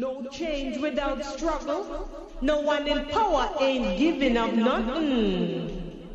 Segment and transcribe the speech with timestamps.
[0.00, 2.08] No change without struggle.
[2.40, 6.08] No one in power ain't giving up nothing.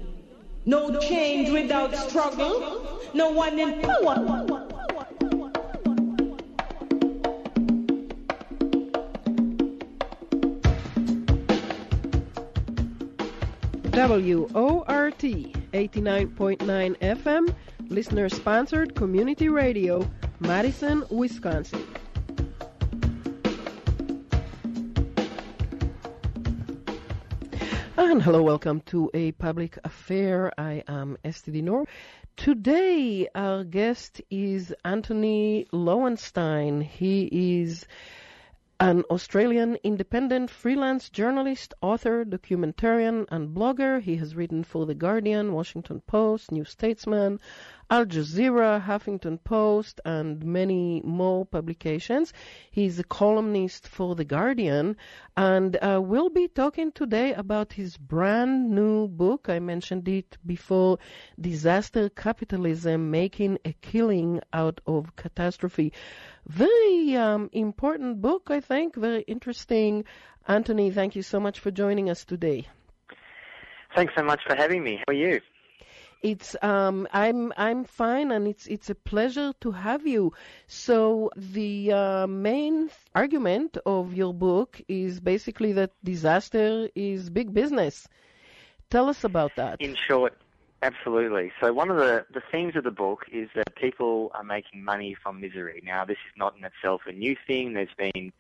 [0.66, 2.82] No change without struggle.
[3.14, 4.16] No one in power.
[13.94, 17.56] WORT 89.9 FM,
[17.90, 21.86] listener sponsored community radio, Madison, Wisconsin.
[28.08, 30.52] And hello, welcome to a public affair.
[30.60, 31.86] I am Esty Dinur.
[32.38, 36.84] Today, our guest is Antony Loewenstein.
[36.84, 37.88] He is
[38.80, 44.02] an Australian independent freelance journalist, author, documentarian, and blogger.
[44.02, 47.40] He has written for The Guardian, Washington Post, New Statesman,
[47.90, 52.34] Al Jazeera, Huffington Post, and many more publications.
[52.70, 54.98] He's a columnist for The Guardian,
[55.38, 59.48] and uh, we'll be talking today about his brand new book.
[59.48, 60.98] I mentioned it before
[61.40, 65.94] Disaster Capitalism Making a Killing Out of Catastrophe.
[66.48, 70.06] Very um, important book, I think, very interesting.
[70.48, 72.68] Antony, thank you so much for joining us today.
[73.96, 74.98] Thanks so much for having me.
[74.98, 75.42] How are you?
[76.22, 80.34] It's um, I'm I'm fine, and it's it's a pleasure to have you.
[80.68, 88.08] So the uh, main argument of your book is basically that disaster is big business.
[88.90, 89.82] Tell us about that.
[89.82, 90.34] In short,
[90.86, 91.52] absolutely.
[91.62, 95.16] So one of the, the themes of the book is that people are making money
[95.22, 95.82] from misery.
[95.86, 97.74] Now, this is not in itself a new thing.
[97.74, 98.32] There's been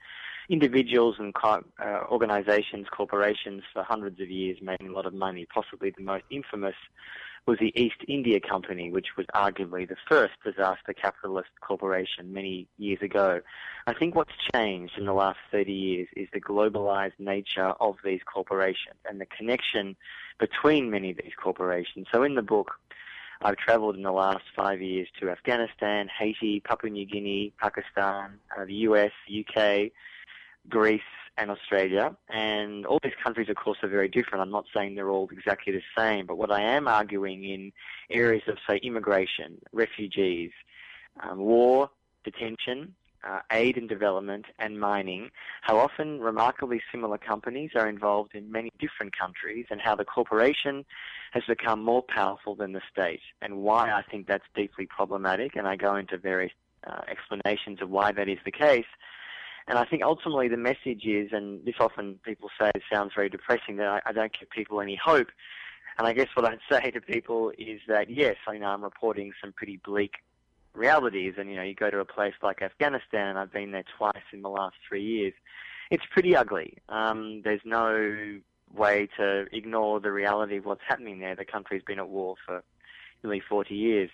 [0.49, 1.59] individuals and uh,
[2.09, 5.47] organizations, corporations for hundreds of years making a lot of money.
[5.51, 6.75] Possibly the most infamous
[7.45, 13.01] was the East India Company, which was arguably the first disaster capitalist corporation many years
[13.01, 13.41] ago.
[13.85, 18.21] I think what's changed in the last 30 years is the globalized nature of these
[18.25, 19.95] corporations and the connection
[20.39, 22.07] between many of these corporations.
[22.11, 22.71] So in the book,
[23.41, 28.66] I've traveled in the last five years to Afghanistan, Haiti, Papua New Guinea, Pakistan, uh,
[28.66, 29.91] the US, UK,
[30.67, 31.01] Greece,
[31.38, 32.16] and Australia.
[32.29, 34.41] And all these countries, of course, are very different.
[34.41, 37.72] I'm not saying they're all exactly the same, but what I am arguing in
[38.09, 40.51] areas of, say, immigration, refugees,
[41.22, 41.90] um, war,
[42.23, 45.31] detention, uh, aid and development, and mining,
[45.62, 50.85] how often remarkably similar companies are involved in many different countries, and how the corporation
[51.31, 55.56] has become more powerful than the state, and why I think that's deeply problematic.
[55.56, 56.53] And I go into various
[56.85, 58.85] uh, explanations of why that is the case.
[59.68, 63.78] And I think ultimately the message is, and this often people say sounds very depressing,
[63.78, 65.28] that I, I don't give people any hope.
[65.98, 69.31] And I guess what I'd say to people is that yes, I know I'm reporting
[69.42, 70.16] some pretty bleak
[70.74, 71.34] realities.
[71.38, 74.24] And you know, you go to a place like Afghanistan, and I've been there twice
[74.31, 75.34] in the last three years.
[75.90, 76.78] It's pretty ugly.
[76.90, 78.40] Um, there's no
[78.74, 81.36] way to ignore the reality of what's happening there.
[81.36, 82.64] The country's been at war for
[83.24, 84.09] nearly 40 years.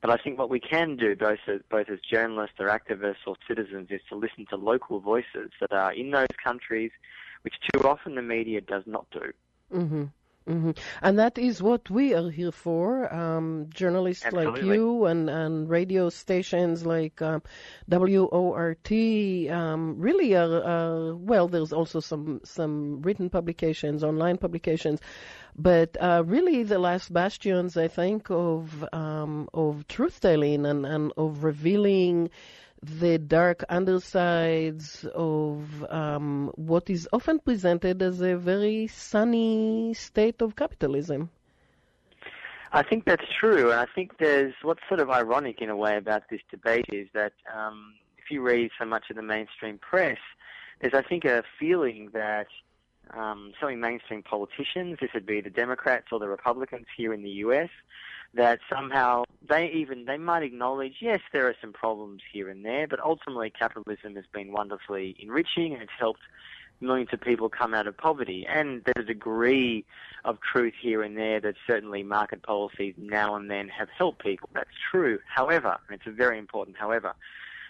[0.00, 3.36] But I think what we can do, both as, both as journalists or activists or
[3.48, 6.92] citizens, is to listen to local voices that are in those countries,
[7.42, 9.32] which too often the media does not do.
[9.72, 10.04] Mm-hmm.
[10.48, 10.70] Mm-hmm.
[11.02, 13.12] And that is what we are here for.
[13.12, 14.62] Um, journalists Absolutely.
[14.62, 17.42] like you and, and radio stations like um,
[17.88, 18.90] WORT
[19.50, 25.00] um, really are, are, well, there's also some, some written publications, online publications,
[25.54, 31.12] but uh, really the last bastions, I think, of, um, of truth telling and, and
[31.18, 32.30] of revealing
[32.82, 40.56] the dark undersides of um, what is often presented as a very sunny state of
[40.56, 41.30] capitalism.
[42.72, 45.96] I think that's true, and I think there's what's sort of ironic in a way
[45.96, 50.18] about this debate is that um, if you read so much of the mainstream press,
[50.80, 52.48] there's I think a feeling that
[53.16, 57.30] um, certainly mainstream politicians, this would be the Democrats or the Republicans here in the
[57.46, 57.70] U.S.,
[58.34, 62.86] that somehow they even they might acknowledge yes there are some problems here and there
[62.86, 66.20] but ultimately capitalism has been wonderfully enriching and it's helped
[66.80, 69.84] millions of people come out of poverty and there's a degree
[70.24, 74.48] of truth here and there that certainly market policies now and then have helped people
[74.54, 77.14] that's true however and it's a very important however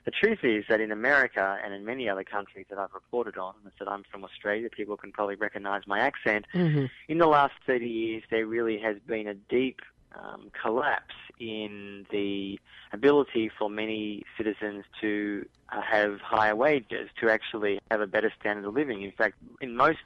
[0.05, 3.53] the truth is that in America and in many other countries that I've reported on,
[3.59, 6.47] and I said I'm from Australia, people can probably recognize my accent.
[6.55, 6.87] Mm-hmm.
[7.09, 9.81] In the last 30 years, there really has been a deep
[10.17, 12.59] um, collapse in the
[12.93, 18.65] ability for many citizens to uh, have higher wages, to actually have a better standard
[18.65, 19.03] of living.
[19.03, 19.99] In fact, in most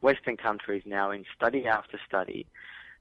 [0.00, 2.46] Western countries now, in study after study,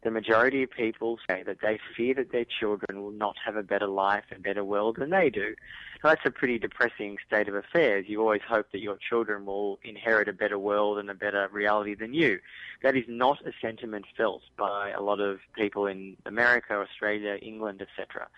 [0.04, 3.64] the majority of people say that they fear that their children will not have a
[3.64, 5.56] better life and better world than they do.
[6.02, 8.06] That's a pretty depressing state of affairs.
[8.08, 11.96] You always hope that your children will inherit a better world and a better reality
[11.96, 12.40] than you.
[12.82, 17.82] That is not a sentiment felt by a lot of people in America, Australia, England,
[17.82, 18.30] etc.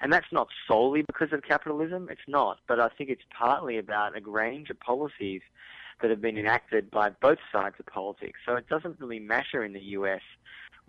[0.00, 4.16] And that's not solely because of capitalism, it's not, but I think it's partly about
[4.16, 5.42] a range of policies
[6.00, 8.38] that have been enacted by both sides of politics.
[8.46, 10.22] So it doesn't really matter in the US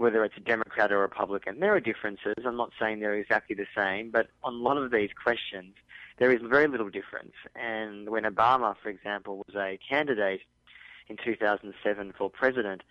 [0.01, 1.59] whether it's a Democrat or a Republican.
[1.59, 2.33] There are differences.
[2.43, 5.75] I'm not saying they're exactly the same, but on a lot of these questions,
[6.17, 7.33] there is very little difference.
[7.55, 10.41] And when Obama, for example, was a candidate
[11.07, 12.81] in 2007 for president,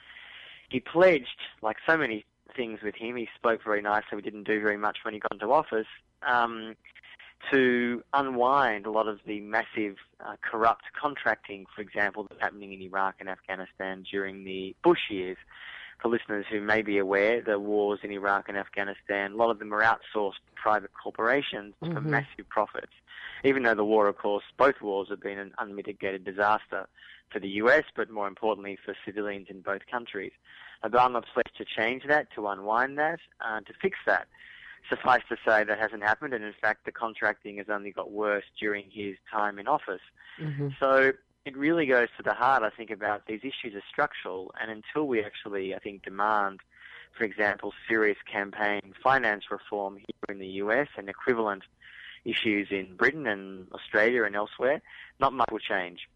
[0.68, 2.24] he pledged, like so many
[2.56, 5.32] things with him, he spoke very nicely, we didn't do very much when he got
[5.32, 5.86] into office,
[6.22, 6.76] um,
[7.50, 12.80] to unwind a lot of the massive uh, corrupt contracting, for example, that's happening in
[12.82, 15.38] Iraq and Afghanistan during the Bush years
[16.00, 19.58] for listeners who may be aware, the wars in Iraq and Afghanistan, a lot of
[19.58, 21.94] them are outsourced to private corporations mm-hmm.
[21.94, 22.92] for massive profits.
[23.44, 26.88] Even though the war, of course, both wars have been an unmitigated disaster
[27.30, 30.32] for the US, but more importantly for civilians in both countries.
[30.84, 34.26] Obama pledged to change that, to unwind that, uh, to fix that.
[34.88, 38.44] Suffice to say that hasn't happened, and in fact, the contracting has only got worse
[38.58, 40.00] during his time in office.
[40.40, 40.68] Mm-hmm.
[40.80, 41.12] So
[41.44, 45.06] it really goes to the heart, I think, about these issues are structural, and until
[45.06, 46.60] we actually, I think, demand,
[47.16, 51.62] for example, serious campaign finance reform here in the US and equivalent
[52.24, 54.82] issues in Britain and Australia and elsewhere,
[55.18, 56.08] not much will change.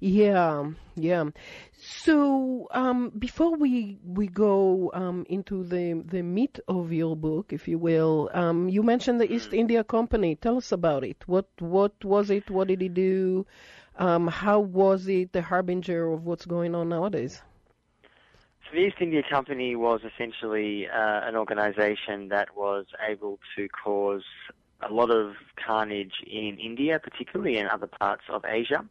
[0.00, 1.24] Yeah, yeah.
[1.72, 7.66] So um, before we we go um, into the the meat of your book, if
[7.66, 9.56] you will, um, you mentioned the East hmm.
[9.56, 10.36] India Company.
[10.36, 11.24] Tell us about it.
[11.26, 12.48] What what was it?
[12.48, 13.46] What did it do?
[13.98, 17.42] Um, how was it the harbinger of what's going on nowadays?
[18.02, 24.22] So the East India Company was essentially uh, an organization that was able to cause
[24.88, 25.32] a lot of
[25.64, 28.84] carnage in India, particularly in other parts of Asia.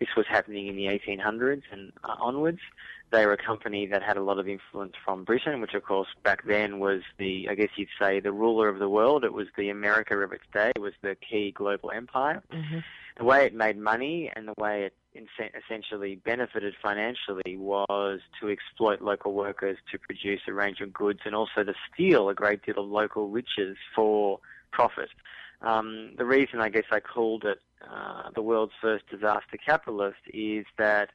[0.00, 2.60] This was happening in the 1800s and uh, onwards.
[3.12, 6.08] They were a company that had a lot of influence from Britain, which of course
[6.24, 9.24] back then was the, I guess you'd say, the ruler of the world.
[9.24, 10.72] It was the America of its day.
[10.74, 12.42] It was the key global empire.
[12.52, 12.78] Mm-hmm
[13.16, 14.94] the way it made money and the way it
[15.64, 21.34] essentially benefited financially was to exploit local workers to produce a range of goods and
[21.34, 24.38] also to steal a great deal of local riches for
[24.70, 25.08] profit.
[25.62, 27.58] Um, the reason I guess I called it
[27.90, 31.10] uh, the world's first disaster capitalist is that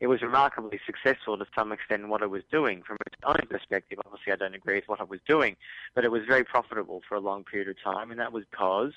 [0.00, 2.82] it was remarkably successful to some extent in what it was doing.
[2.82, 5.56] From its own perspective, obviously I don't agree with what it was doing,
[5.94, 8.92] but it was very profitable for a long period of time, and that was because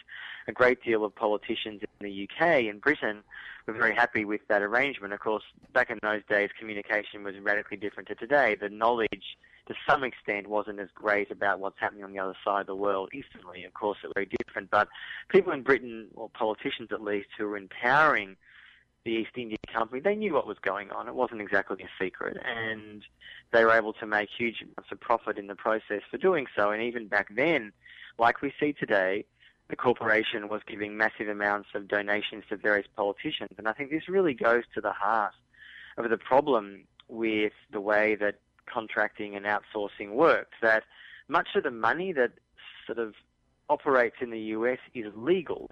[0.47, 3.23] a great deal of politicians in the UK and Britain
[3.65, 5.13] were very happy with that arrangement.
[5.13, 5.43] Of course,
[5.73, 8.55] back in those days, communication was radically different to today.
[8.59, 9.37] The knowledge
[9.67, 12.75] to some extent wasn't as great about what's happening on the other side of the
[12.75, 13.63] world instantly.
[13.63, 14.71] Of course, it's very different.
[14.71, 14.87] But
[15.29, 18.35] people in Britain, or politicians at least, who were empowering
[19.05, 21.07] the East India Company, they knew what was going on.
[21.07, 23.03] It wasn't exactly a secret, and
[23.51, 26.71] they were able to make huge amounts of profit in the process for doing so.
[26.71, 27.71] And even back then,
[28.17, 29.25] like we see today,
[29.69, 33.51] the corporation was giving massive amounts of donations to various politicians.
[33.57, 35.33] And I think this really goes to the heart
[35.97, 38.35] of the problem with the way that
[38.65, 40.83] contracting and outsourcing works, that
[41.27, 42.31] much of the money that
[42.85, 43.13] sort of
[43.69, 45.69] operates in the US is legal.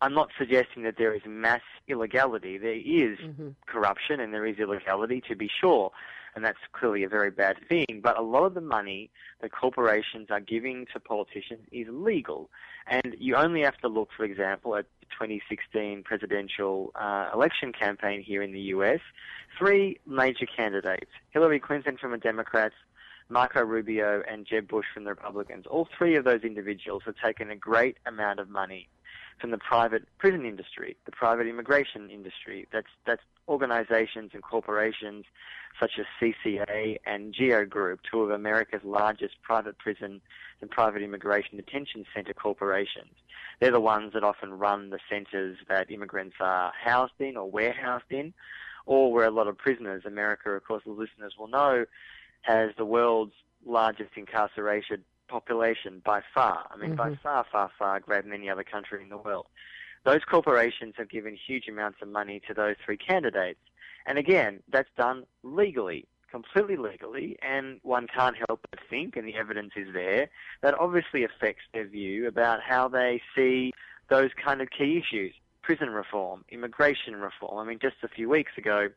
[0.00, 2.58] I'm not suggesting that there is mass illegality.
[2.58, 3.48] There is mm-hmm.
[3.66, 5.90] corruption and there is illegality, to be sure,
[6.34, 8.00] and that's clearly a very bad thing.
[8.02, 9.10] But a lot of the money
[9.40, 12.50] that corporations are giving to politicians is legal.
[12.86, 18.22] And you only have to look, for example, at the 2016 presidential uh, election campaign
[18.22, 19.00] here in the US.
[19.58, 22.74] Three major candidates Hillary Clinton from the Democrats,
[23.30, 25.64] Marco Rubio, and Jeb Bush from the Republicans.
[25.66, 28.88] All three of those individuals have taken a great amount of money
[29.40, 32.66] from the private prison industry, the private immigration industry.
[32.72, 35.24] That's that's organizations and corporations
[35.78, 40.20] such as CCA and Geo Group, two of America's largest private prison
[40.60, 43.12] and private immigration detention center corporations.
[43.60, 48.10] They're the ones that often run the centers that immigrants are housed in or warehoused
[48.10, 48.32] in,
[48.86, 50.04] or where a lot of prisoners.
[50.06, 51.84] America, of course, the listeners will know,
[52.42, 53.34] has the world's
[53.66, 56.66] largest incarcerated population by far.
[56.70, 57.12] I mean, mm-hmm.
[57.12, 59.46] by far, far, far greater than any other country in the world.
[60.04, 63.58] Those corporations have given huge amounts of money to those three candidates.
[64.06, 69.34] And again, that's done legally, completely legally, and one can't help but think, and the
[69.34, 70.28] evidence is there,
[70.62, 73.72] that obviously affects their view about how they see
[74.08, 75.34] those kind of key issues.
[75.62, 77.58] Prison reform, immigration reform.
[77.58, 78.88] I mean, just a few weeks ago,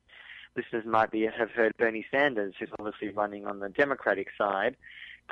[0.56, 4.76] listeners might be have heard Bernie Sanders, who's obviously running on the Democratic side,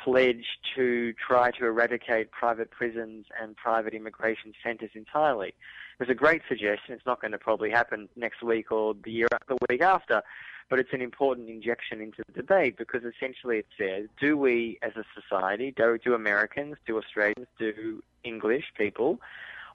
[0.02, 0.44] pledge
[0.76, 5.48] to try to eradicate private prisons and private immigration centres entirely.
[5.48, 6.94] It was a great suggestion.
[6.94, 10.22] It's not going to probably happen next week or the year the week after,
[10.70, 14.92] but it's an important injection into the debate because essentially it says, do we as
[14.96, 19.20] a society, do, do Americans, do Australians, do English people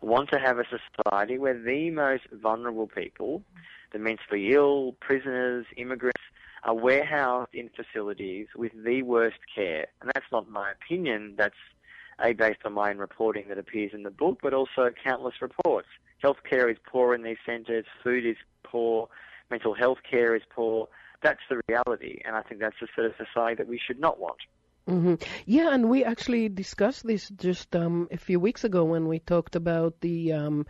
[0.02, 3.42] want to have a society where the most vulnerable people,
[3.92, 6.22] the mentally ill, prisoners, immigrants,
[6.64, 9.88] are warehoused in facilities with the worst care.
[10.02, 11.56] And that's not my opinion, that's
[12.24, 15.88] A, based on my reporting that appears in the book, but also countless reports.
[16.24, 19.10] Healthcare is poor in these centres, food is poor,
[19.52, 20.88] mental health care is poor.
[21.22, 24.20] That's the reality, and I think that's the sort of society that we should not
[24.20, 24.40] want.
[24.88, 25.16] Mm-hmm.
[25.46, 29.56] Yeah, and we actually discussed this just um, a few weeks ago when we talked
[29.56, 30.66] about the um,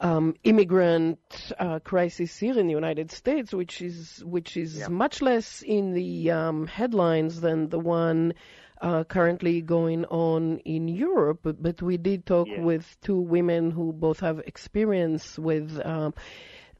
[0.00, 1.18] um, immigrant
[1.58, 4.88] uh, crisis here in the United States, which is which is yeah.
[4.88, 8.34] much less in the um, headlines than the one
[8.80, 11.40] uh, currently going on in Europe.
[11.42, 12.60] But, but we did talk yeah.
[12.60, 15.80] with two women who both have experience with.
[15.84, 16.14] Um,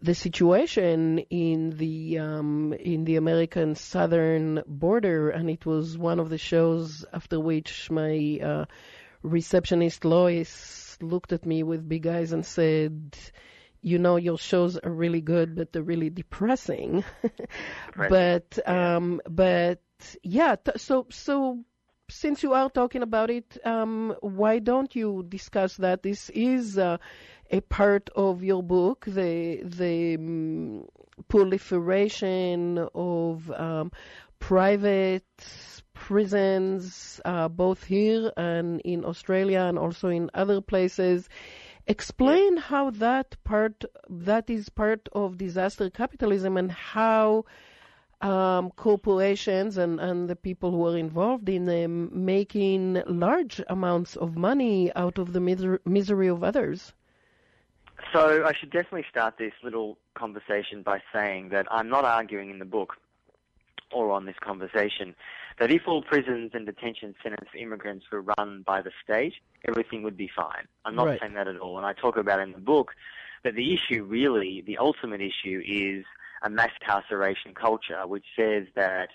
[0.01, 6.31] the situation in the um, in the American southern border, and it was one of
[6.31, 8.65] the shows after which my uh,
[9.25, 13.17] receptionist Lois looked at me with big eyes and said,
[13.83, 17.05] "You know, your shows are really good, but they're really depressing."
[17.97, 19.81] but um, but
[20.23, 21.65] yeah, t- so so
[22.11, 26.03] since you are talking about it, um, why don't you discuss that?
[26.03, 26.99] This is uh,
[27.51, 30.85] a part of your book, the the um,
[31.29, 33.93] proliferation of um,
[34.39, 35.25] private
[35.99, 41.29] prisons, uh, both here and in Australia, and also in other places.
[41.87, 47.45] Explain how that part that is part of disaster capitalism and how
[48.21, 54.37] um, corporations and, and the people who are involved in them making large amounts of
[54.37, 56.93] money out of the miser- misery of others.
[58.13, 62.59] So I should definitely start this little conversation by saying that I'm not arguing in
[62.59, 62.97] the book
[63.93, 65.15] or on this conversation
[65.59, 69.35] that if all prisons and detention centres for immigrants were run by the state,
[69.67, 70.67] everything would be fine.
[70.85, 71.21] I'm not right.
[71.21, 71.77] saying that at all.
[71.79, 72.93] And I talk about in the book
[73.45, 76.05] that the issue really, the ultimate issue is
[76.43, 79.09] a mass incarceration culture, which says that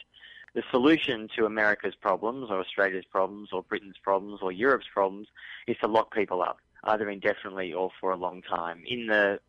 [0.54, 5.28] the solution to America's problems, or Australia's problems, or Britain's problems, or Europe's problems,
[5.68, 9.40] is to lock people up, either indefinitely or for a long time, in the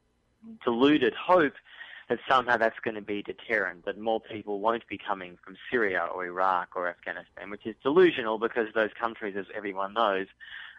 [0.64, 1.54] deluded hope
[2.08, 6.06] that somehow that's going to be deterrent, that more people won't be coming from Syria
[6.14, 10.26] or Iraq or Afghanistan, which is delusional because those countries, as everyone knows,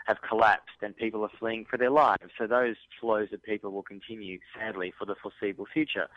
[0.06, 2.32] have collapsed and people are fleeing for their lives.
[2.38, 6.08] So those flows of people will continue, sadly, for the foreseeable future.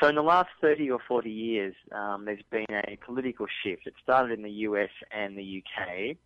[0.00, 3.86] So in the last 30 or 40 years, um, there's been a political shift.
[3.86, 6.16] It started in the US and the UK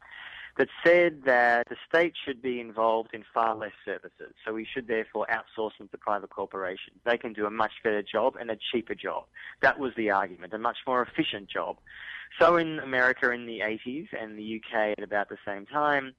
[0.58, 4.32] that said that the state should be involved in far less services.
[4.44, 6.98] So we should therefore outsource them to private corporations.
[7.04, 9.25] They can do a much better job and a cheaper job.
[9.60, 11.76] That was the argument, a much more efficient job.
[12.40, 16.14] So in America in the 80s and the UK at about the same time,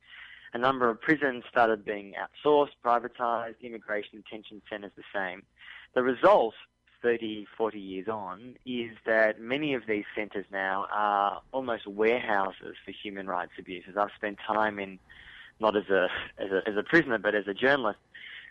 [0.53, 5.43] a number of prisons started being outsourced, privatized, immigration detention centers the same.
[5.95, 6.53] The result
[7.01, 12.91] 30, 40 years on is that many of these centres now are almost warehouses for
[12.91, 13.95] human rights abuses.
[13.97, 14.99] I've spent time in,
[15.59, 17.99] not as a, as a, as a prisoner, but as a journalist,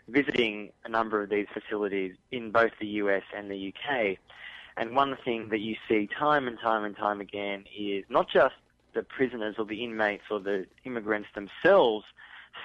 [0.07, 4.17] visiting a number of these facilities in both the US and the UK.
[4.77, 8.55] And one thing that you see time and time and time again is not just
[8.93, 12.05] the prisoners or the inmates or the immigrants themselves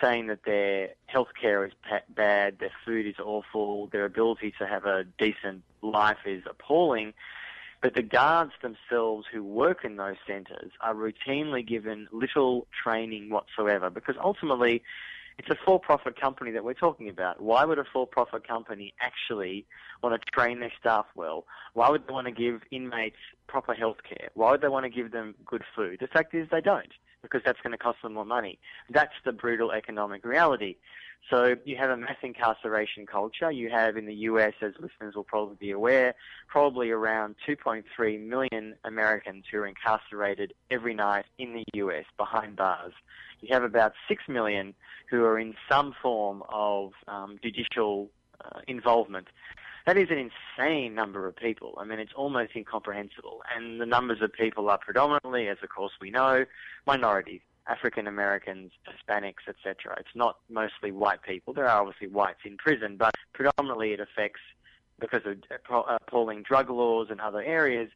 [0.00, 1.72] saying that their healthcare is
[2.08, 7.14] bad, their food is awful, their ability to have a decent life is appalling.
[7.80, 13.90] But the guards themselves who work in those centres are routinely given little training whatsoever
[13.90, 14.82] because ultimately
[15.38, 17.40] it's a for-profit company that we're talking about.
[17.40, 19.66] Why would a for-profit company actually
[20.02, 21.44] want to train their staff well?
[21.72, 23.16] Why would they want to give inmates
[23.48, 24.28] proper health care?
[24.34, 25.98] Why would they want to give them good food?
[26.00, 28.58] The fact is they don't because that's going to cost them more money.
[28.90, 30.76] That's the brutal economic reality.
[31.30, 33.50] So you have a mass incarceration culture.
[33.50, 36.14] You have in the US, as listeners will probably be aware,
[36.48, 42.92] probably around 2.3 million Americans who are incarcerated every night in the US behind bars.
[43.40, 44.74] You have about 6 million
[45.10, 48.10] who are in some form of um, judicial
[48.44, 49.28] uh, involvement.
[49.86, 51.74] That is an insane number of people.
[51.78, 53.42] I mean, it's almost incomprehensible.
[53.54, 56.44] And the numbers of people are predominantly, as of course we know,
[56.86, 57.40] minorities.
[57.68, 59.96] African Americans, Hispanics, etc.
[59.98, 61.54] It's not mostly white people.
[61.54, 64.40] There are obviously whites in prison, but predominantly it affects
[64.98, 65.36] because of
[65.88, 67.90] appalling drug laws and other areas,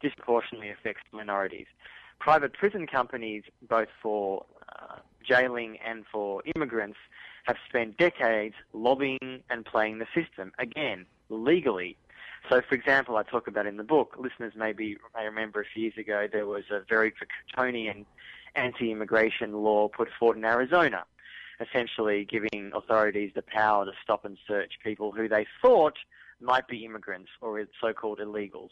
[0.00, 1.66] disproportionately affects minorities.
[2.18, 6.98] Private prison companies, both for uh, jailing and for immigrants,
[7.48, 11.96] have spent decades lobbying and playing the system, again, legally.
[12.50, 15.64] So, for example, I talk about in the book, listeners may, be, may remember a
[15.64, 18.04] few years ago there was a very draconian
[18.54, 21.04] anti-immigration law put forward in Arizona,
[21.58, 25.96] essentially giving authorities the power to stop and search people who they thought
[26.42, 28.70] might be immigrants or so-called illegals.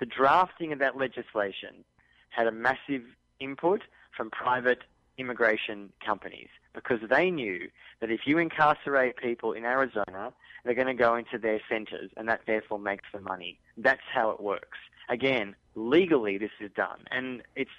[0.00, 1.84] The drafting of that legislation
[2.30, 3.04] had a massive
[3.38, 3.82] input
[4.16, 4.82] from private
[5.18, 6.48] immigration companies
[6.82, 7.68] because they knew
[8.00, 10.32] that if you incarcerate people in Arizona,
[10.64, 13.58] they're going to go into their centers and that therefore makes the money.
[13.76, 14.78] That's how it works.
[15.08, 17.70] Again, legally this is done and it's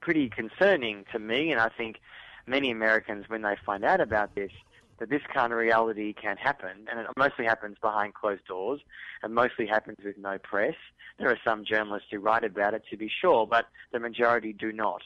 [0.00, 2.00] pretty concerning to me and I think
[2.46, 4.50] many Americans when they find out about this
[4.98, 8.80] that this kind of reality can happen, and it mostly happens behind closed doors,
[9.24, 10.76] and mostly happens with no press.
[11.18, 14.72] There are some journalists who write about it, to be sure, but the majority do
[14.72, 15.02] not.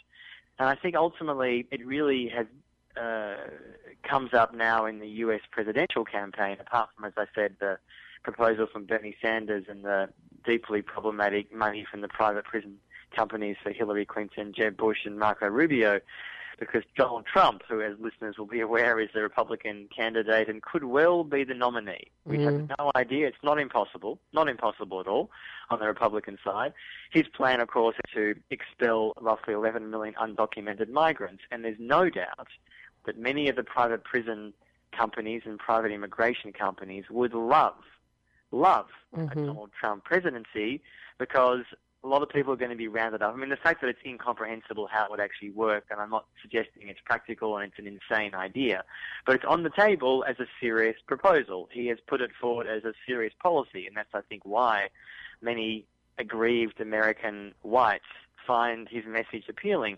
[0.58, 2.46] And I think ultimately it really has
[3.00, 3.36] uh,
[4.02, 5.40] comes up now in the U.S.
[5.50, 7.78] presidential campaign, apart from, as I said, the
[8.22, 10.08] proposal from Bernie Sanders and the
[10.44, 12.76] deeply problematic money from the private prison
[13.14, 16.00] companies for Hillary Clinton, Jeb Bush, and Marco Rubio
[16.58, 20.84] because Donald Trump, who as listeners will be aware is the Republican candidate and could
[20.84, 22.10] well be the nominee.
[22.24, 22.44] We mm.
[22.44, 23.28] have no idea.
[23.28, 25.30] It's not impossible, not impossible at all
[25.70, 26.72] on the Republican side.
[27.10, 32.10] His plan, of course, is to expel roughly 11 million undocumented migrants, and there's no
[32.10, 32.48] doubt
[33.08, 34.52] that many of the private prison
[34.92, 37.82] companies and private immigration companies would love,
[38.52, 39.32] love mm-hmm.
[39.32, 40.82] a Donald Trump presidency
[41.18, 41.62] because
[42.04, 43.32] a lot of people are going to be rounded up.
[43.32, 46.26] I mean, the fact that it's incomprehensible how it would actually work, and I'm not
[46.42, 48.84] suggesting it's practical and it's an insane idea,
[49.24, 51.70] but it's on the table as a serious proposal.
[51.72, 54.88] He has put it forward as a serious policy, and that's, I think, why
[55.40, 55.86] many
[56.18, 58.04] aggrieved American whites
[58.46, 59.96] find his message appealing.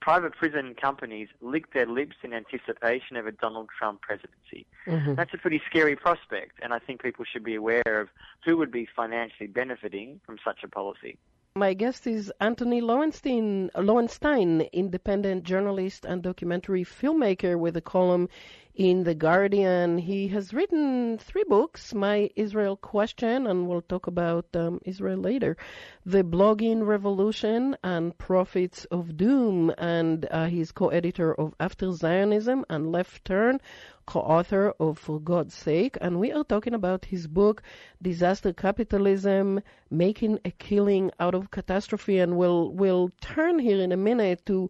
[0.00, 4.66] Private prison companies lick their lips in anticipation of a Donald Trump presidency.
[4.86, 5.14] Mm-hmm.
[5.14, 8.08] That's a pretty scary prospect, and I think people should be aware of
[8.44, 11.18] who would be financially benefiting from such a policy.
[11.56, 18.28] My guest is Antony Loewenstein, Loewenstein, independent journalist and documentary filmmaker with a column
[18.76, 19.96] in The Guardian.
[19.96, 25.56] He has written three books My Israel Question, and we'll talk about um, Israel later,
[26.04, 29.72] The Blogging Revolution, and Profits of Doom.
[29.78, 33.60] And uh, he's co editor of After Zionism and Left Turn,
[34.04, 37.62] co-author of For God's Sake, and we are talking about his book,
[38.02, 43.96] Disaster Capitalism, Making a Killing Out of Catastrophe, and we'll, we'll turn here in a
[43.96, 44.68] minute to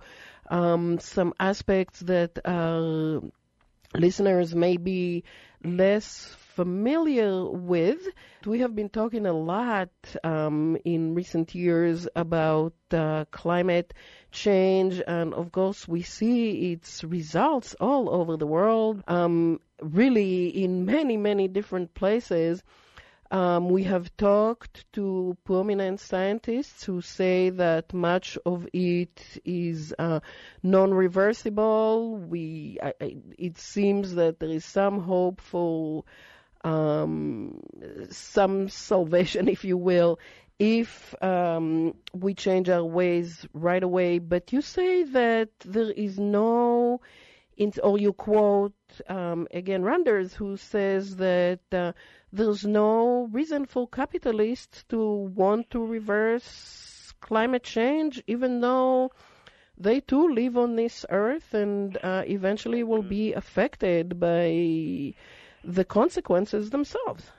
[0.48, 3.20] um, some aspects that uh,
[3.98, 5.24] listeners may be
[5.64, 8.08] less familiar with.
[8.46, 9.90] We have been talking a lot
[10.24, 13.92] um, in recent years about uh, climate
[14.30, 20.84] change, and of course, we see its results all over the world, um, really in
[20.86, 22.62] many, many different places.
[23.30, 30.20] Um, we have talked to prominent scientists who say that much of it is uh,
[30.62, 32.16] non-reversible.
[32.18, 32.94] We, I,
[33.36, 36.04] it seems that there is some hope for
[36.64, 37.60] um,
[38.10, 40.18] some salvation, if you will,
[40.58, 44.18] if um, we change our ways right away.
[44.18, 47.00] But you say that there is no,
[47.82, 48.74] or you quote
[49.08, 51.92] um, Jorgen Randers, who says that uh,
[52.36, 55.00] there's no reason for capitalists to
[55.34, 59.10] want to reverse climate change, even though
[59.78, 65.14] they too live on this earth and uh, eventually will be affected by
[65.64, 67.30] the consequences themselves.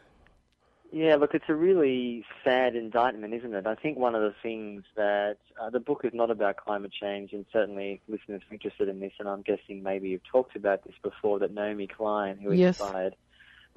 [0.91, 3.67] Yeah, look, it's a really sad indictment, isn't it?
[3.67, 7.33] I think one of the things that uh, the book is not about climate change,
[7.33, 10.95] and certainly listeners are interested in this, and I'm guessing maybe you've talked about this
[11.03, 12.79] before, that Naomi Klein, who yes.
[12.79, 13.15] inspired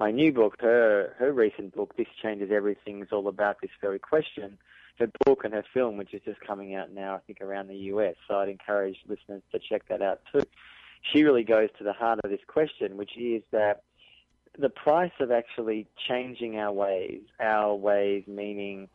[0.01, 3.99] my new book, her her recent book, This Changes Everything, is all about this very
[3.99, 4.57] question.
[4.97, 7.75] Her book and her film, which is just coming out now, I think, around the
[7.93, 10.41] US, so I'd encourage listeners to check that out too.
[11.13, 13.83] She really goes to the heart of this question, which is that
[14.57, 18.89] the price of actually changing our ways, our ways meaning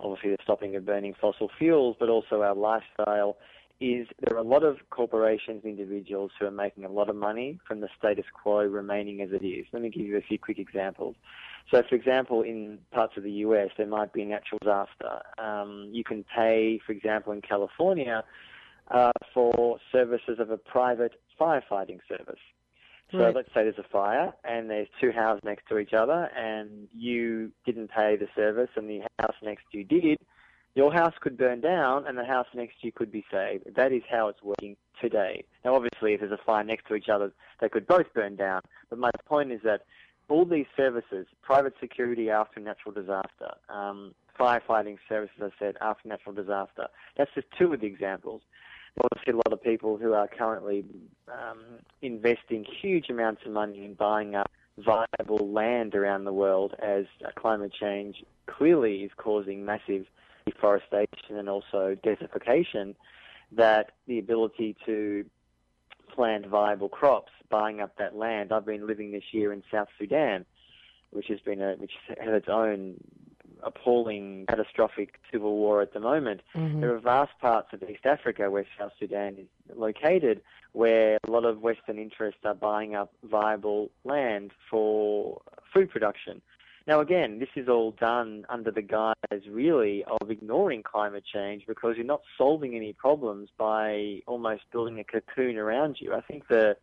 [0.00, 3.36] obviously the stopping of burning fossil fuels, but also our lifestyle,
[3.80, 7.16] is there are a lot of corporations, and individuals who are making a lot of
[7.16, 9.66] money from the status quo remaining as it is.
[9.72, 11.14] Let me give you a few quick examples.
[11.70, 15.20] So, for example, in parts of the US, there might be a natural disaster.
[15.38, 18.24] Um, you can pay, for example, in California,
[18.90, 22.40] uh, for services of a private firefighting service.
[23.16, 23.34] So Right.
[23.34, 27.52] let's say there's a fire and there's two houses next to each other and you
[27.64, 30.18] didn't pay the service and the house next to you did,
[30.78, 33.64] your house could burn down and the house next to you could be saved.
[33.74, 35.44] That is how it's working today.
[35.64, 38.60] Now obviously if there's a fire next to each other, they could both burn down.
[38.88, 39.80] But my point is that
[40.28, 46.36] all these services, private security after natural disaster, um, firefighting services, I said, after natural
[46.36, 46.86] disaster,
[47.16, 48.42] that's just two of the examples
[49.00, 50.84] obviously a lot of people who are currently
[51.28, 51.60] um,
[52.02, 57.04] investing huge amounts of money in buying up viable land around the world as
[57.36, 60.06] climate change clearly is causing massive
[60.50, 62.94] deforestation and also desertification,
[63.52, 65.24] that the ability to
[66.14, 68.52] plant viable crops, buying up that land.
[68.52, 70.44] I've been living this year in South Sudan,
[71.10, 72.96] which has been a, which has its own
[73.62, 76.42] appalling, catastrophic civil war at the moment.
[76.54, 76.80] Mhm.
[76.80, 81.44] There are vast parts of East Africa where South Sudan is located where a lot
[81.44, 85.40] of Western interests are buying up viable land for
[85.72, 86.40] food production.
[86.88, 91.96] Now, again, this is all done under the guise, really, of ignoring climate change because
[91.96, 96.14] you're not solving any problems by almost building a cocoon around you.
[96.14, 96.78] I think the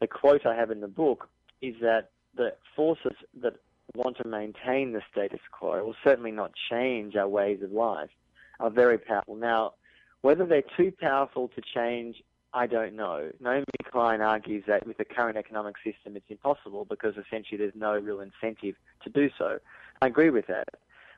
[0.00, 1.28] the quote I have in the book
[1.60, 3.12] is that the forces
[3.42, 3.56] that
[3.94, 8.10] want to maintain the status quo, will certainly not change our ways of life,
[8.58, 9.36] are very powerful.
[9.36, 9.74] Now,
[10.22, 12.22] whether they're too powerful to change,
[12.54, 13.30] I don't know.
[13.40, 17.98] Naomi Klein argues that with the current economic system, it's impossible because essentially there's no
[17.98, 19.58] real incentive to do so.
[20.02, 20.68] I agree with that.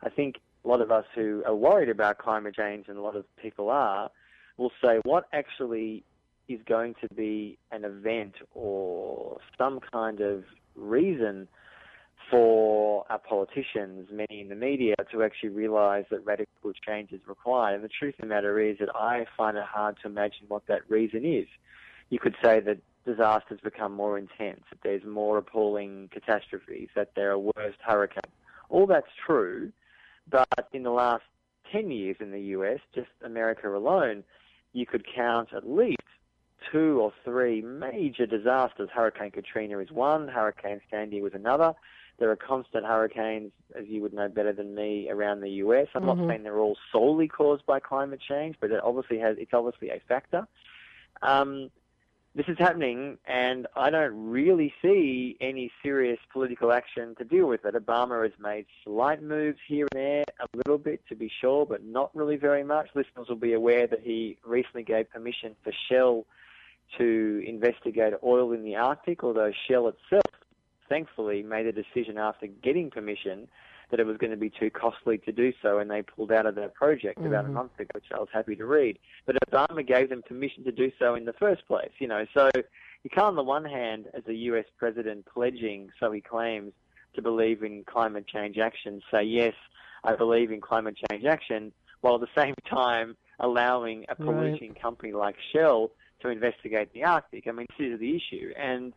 [0.02, 3.16] I think a lot of us who are worried about climate change, and a lot
[3.16, 4.10] of people are,
[4.56, 6.04] will say what actually
[6.48, 10.44] is going to be an event or some kind of
[10.76, 11.48] reason
[12.30, 17.74] for our politicians, many in the media, to actually realise that radical change is required.
[17.74, 20.66] And the truth of the matter is that I find it hard to imagine what
[20.68, 21.46] that reason is.
[22.10, 27.30] You could say that disasters become more intense, that there's more appalling catastrophes, that there
[27.30, 28.32] are worse hurricanes.
[28.70, 29.72] All that's true,
[30.30, 31.24] but in the last
[31.72, 34.24] 10 years in the US, just America alone,
[34.72, 35.98] you could count at least
[36.72, 38.88] two or three major disasters.
[38.92, 41.74] Hurricane Katrina is one, Hurricane Sandy was another.
[42.18, 45.88] There are constant hurricanes, as you would know better than me, around the US.
[45.94, 46.16] I'm Mhm.
[46.16, 49.36] not saying they're all solely caused by climate change, but it obviously has.
[49.38, 50.46] It's obviously a factor.
[51.22, 51.70] Um,
[52.36, 57.64] this is happening, and I don't really see any serious political action to deal with
[57.64, 57.74] it.
[57.74, 61.84] Obama has made slight moves here and there, a little bit to be sure, but
[61.84, 62.88] not really very much.
[62.94, 66.26] Listeners will be aware that he recently gave permission for Shell
[66.98, 70.24] to investigate oil in the Arctic, although Shell itself
[70.88, 73.48] thankfully made a decision after getting permission
[73.90, 76.46] that it was going to be too costly to do so, and they pulled out
[76.46, 77.52] of that project about a Mhm.
[77.52, 78.98] month ago, which I was happy to read.
[79.26, 82.26] But Obama gave them permission to do so in the first place, you know.
[82.34, 82.50] So
[83.02, 84.64] you can't, on the one hand, as a U.S.
[84.78, 86.72] president pledging, so he claims,
[87.14, 89.54] to believe in climate change action, say yes,
[90.02, 94.26] I believe in climate change action, while at the same time allowing a Right.
[94.26, 97.46] polluting company like Shell to investigate the Arctic.
[97.46, 98.92] I mean, this is the issue, and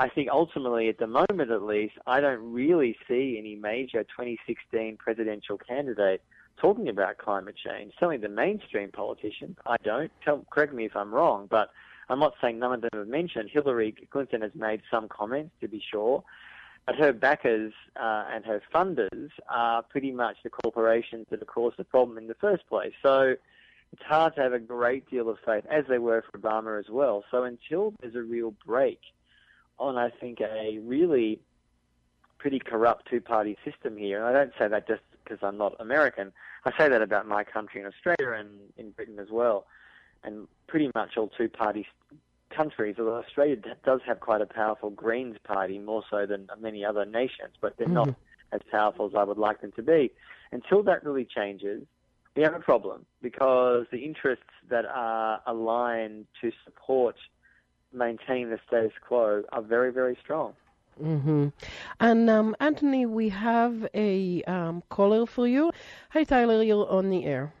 [0.00, 4.96] I think ultimately, at the moment at least, I don't really see any major 2016
[4.96, 6.22] presidential candidate
[6.60, 7.92] talking about climate change.
[7.94, 10.12] Certainly the mainstream politicians, I don't.
[10.24, 11.70] Tell, correct me if I'm wrong, but
[12.08, 13.50] I'm not saying none of them have mentioned.
[13.52, 16.22] Hillary Clinton has made some comments, to be sure,
[16.86, 21.76] but her backers uh, and her funders are pretty much the corporations that have caused
[21.76, 22.92] the problem in the first place.
[23.02, 23.34] So
[23.92, 26.88] it's hard to have a great deal of faith, as they were for Obama as
[26.88, 27.24] well.
[27.30, 29.00] So until there's a real break
[29.78, 31.40] on, I think, a really
[32.38, 36.32] pretty corrupt two-party system here, and I don't say that just because I'm not American.
[36.64, 39.66] I say that about my country in Australia and in Britain as well,
[40.24, 41.86] and pretty much all two-party
[42.50, 42.96] countries.
[42.98, 47.54] Although Australia does have quite a powerful Greens party, more so than many other nations,
[47.60, 48.54] but they're not mm-hmm.
[48.54, 50.12] as powerful as I would like them to be.
[50.52, 51.82] Until that really changes,
[52.36, 57.16] we have a problem because the interests that are aligned to support
[57.92, 60.54] maintaining the status quo are very, very strong.
[60.98, 61.48] hmm
[62.00, 65.70] And um, Antony, we have a um, caller for you.
[66.10, 67.52] Hi, Tyler, you're on the air.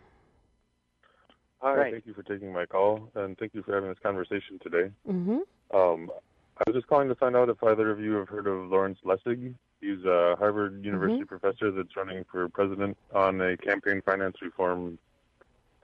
[1.60, 1.92] Hi, Great.
[1.92, 4.90] thank you for taking my call, and thank you for having this conversation today.
[5.06, 5.38] hmm
[5.74, 6.10] Um,
[6.58, 8.98] I was just calling to find out if either of you have heard of Lawrence
[9.04, 9.54] Lessig.
[9.80, 14.98] He's a Harvard University professor that's running for president on a campaign finance reform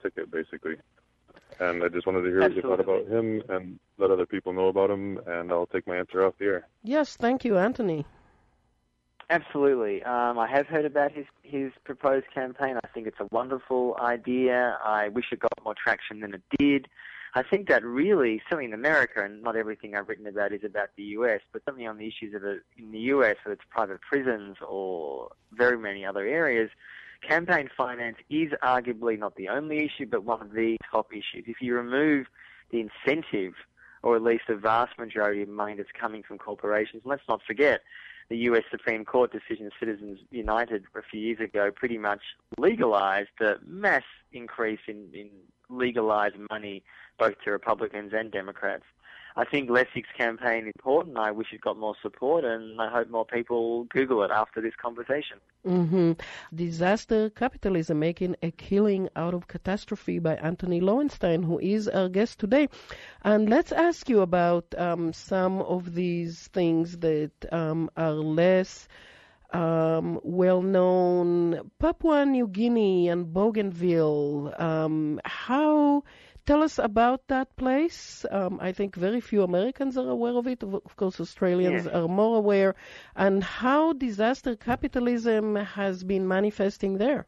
[0.03, 0.75] ticket, basically.
[1.59, 4.53] And I just wanted to hear what you thought about him and let other people
[4.53, 6.67] know about him, and I'll take my answer off the air.
[6.83, 8.05] Yes, thank you, Antony.
[9.29, 10.03] Absolutely.
[10.03, 12.77] Um, I have heard about his, his proposed campaign.
[12.83, 14.77] I think it's a wonderful idea.
[14.83, 16.87] I wish it got more traction than it did.
[17.33, 20.89] I think that really, certainly in America, and not everything I've written about is about
[20.95, 23.99] the US, but certainly on the issues of it in the US, whether it's private
[24.01, 26.69] prisons or very many other areas,
[27.21, 31.45] campaign finance is arguably not the only issue, but one of the top issues.
[31.47, 32.27] If you remove
[32.71, 33.53] the incentive,
[34.03, 37.81] or at least the vast majority of money that's coming from corporations, let's not forget
[38.29, 42.21] the US Supreme Court decision, Citizens United, a few years ago, pretty much
[42.57, 45.29] legalized the mass increase in, in
[45.69, 46.83] legalized money
[47.17, 48.83] both to Republicans and Democrats.
[49.37, 51.17] I think Lessig's campaign is important.
[51.17, 54.73] I wish it got more support, and I hope more people Google it after this
[54.81, 55.37] conversation.
[55.67, 56.13] Mm-hmm.
[56.55, 62.39] Disaster Capitalism Making a Killing Out of Catastrophe by Antony Loewenstein, who is our guest
[62.39, 62.69] today.
[63.23, 68.87] And let's ask you about um, some of these things that um, are less.
[69.53, 74.53] Um, well known Papua New Guinea and Bougainville.
[74.59, 76.03] Um, how
[76.45, 78.25] tell us about that place.
[78.29, 80.63] Um, I think very few Americans are aware of it.
[80.63, 81.93] Of course, Australians yes.
[81.93, 82.75] are more aware.
[83.15, 87.25] And how disaster capitalism has been manifesting there.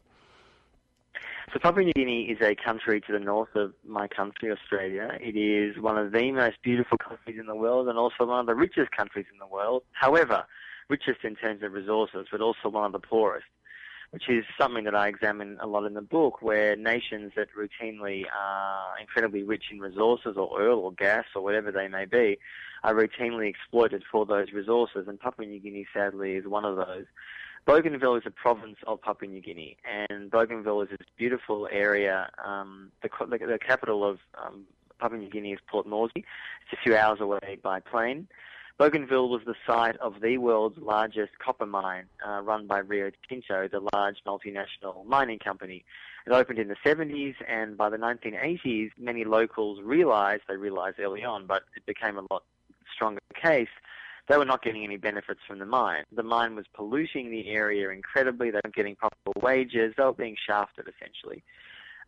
[1.52, 5.16] So Papua New Guinea is a country to the north of my country, Australia.
[5.18, 8.46] It is one of the most beautiful countries in the world and also one of
[8.46, 9.82] the richest countries in the world.
[9.92, 10.44] However,
[10.90, 13.46] richest in terms of resources, but also one of the poorest
[14.10, 18.24] which is something that I examine a lot in the book, where nations that routinely
[18.34, 22.38] are incredibly rich in resources or oil or gas or whatever they may be
[22.84, 27.04] are routinely exploited for those resources, and Papua New Guinea sadly is one of those.
[27.66, 32.30] Bougainville is a province of Papua New Guinea, and Bougainville is this beautiful area.
[32.42, 34.64] Um, the, the, capital of um,
[34.98, 36.24] Papua New Guinea is Port Moresby.
[36.62, 38.26] It's a few hours away by plane.
[38.78, 43.66] Bougainville was the site of the world's largest copper mine, uh, run by Rio Tinto,
[43.66, 45.84] the large multinational mining company.
[46.26, 51.24] It opened in the 70s, and by the 1980s, many locals realized, they realized early
[51.24, 52.44] on, but it became a lot
[52.94, 53.68] stronger case,
[54.28, 56.04] they were not getting any benefits from the mine.
[56.14, 58.50] The mine was polluting the area incredibly.
[58.50, 59.94] They weren't getting proper wages.
[59.96, 61.42] They were being shafted, essentially.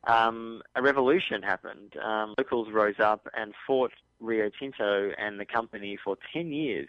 [0.04, 1.94] Um, a revolution happened.
[2.02, 6.88] Um, locals rose up and fought Rio Tinto and the company for 10 years.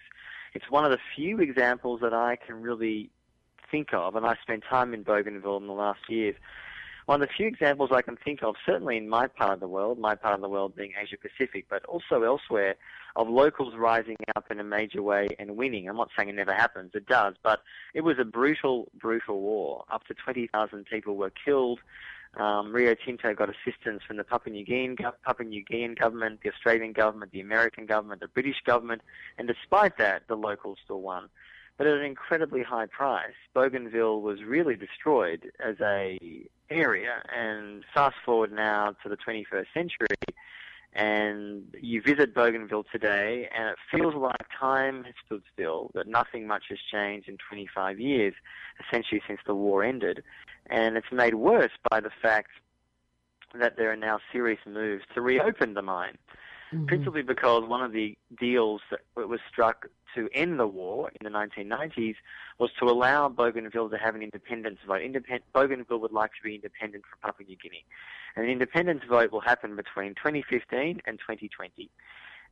[0.53, 3.09] It's one of the few examples that I can really
[3.69, 6.35] think of, and I spent time in Bougainville in the last years.
[7.05, 9.67] One of the few examples I can think of, certainly in my part of the
[9.67, 12.75] world, my part of the world being Asia Pacific, but also elsewhere,
[13.15, 15.89] of locals rising up in a major way and winning.
[15.89, 17.61] I'm not saying it never happens, it does, but
[17.93, 19.83] it was a brutal, brutal war.
[19.91, 21.79] Up to 20,000 people were killed.
[22.37, 26.49] Um, Rio Tinto got assistance from the Papua New, Guinean, Papua New Guinean government, the
[26.49, 29.01] Australian government, the American government, the British government,
[29.37, 31.27] and despite that, the locals still won.
[31.77, 36.17] But at an incredibly high price, Bougainville was really destroyed as a
[36.71, 37.21] area.
[37.35, 40.07] And fast forward now to the 21st century,
[40.93, 46.47] and you visit Bougainville today, and it feels like time has stood still, that nothing
[46.47, 48.33] much has changed in 25 years,
[48.85, 50.23] essentially since the war ended.
[50.71, 52.49] And it's made worse by the fact
[53.59, 56.17] that there are now serious moves to reopen the mine.
[56.73, 56.85] Mm-hmm.
[56.85, 61.37] Principally because one of the deals that was struck to end the war in the
[61.37, 62.15] 1990s
[62.59, 65.01] was to allow Bougainville to have an independence vote.
[65.01, 67.83] Independ- Bougainville would like to be independent from Papua New Guinea.
[68.37, 71.89] And an independence vote will happen between 2015 and 2020.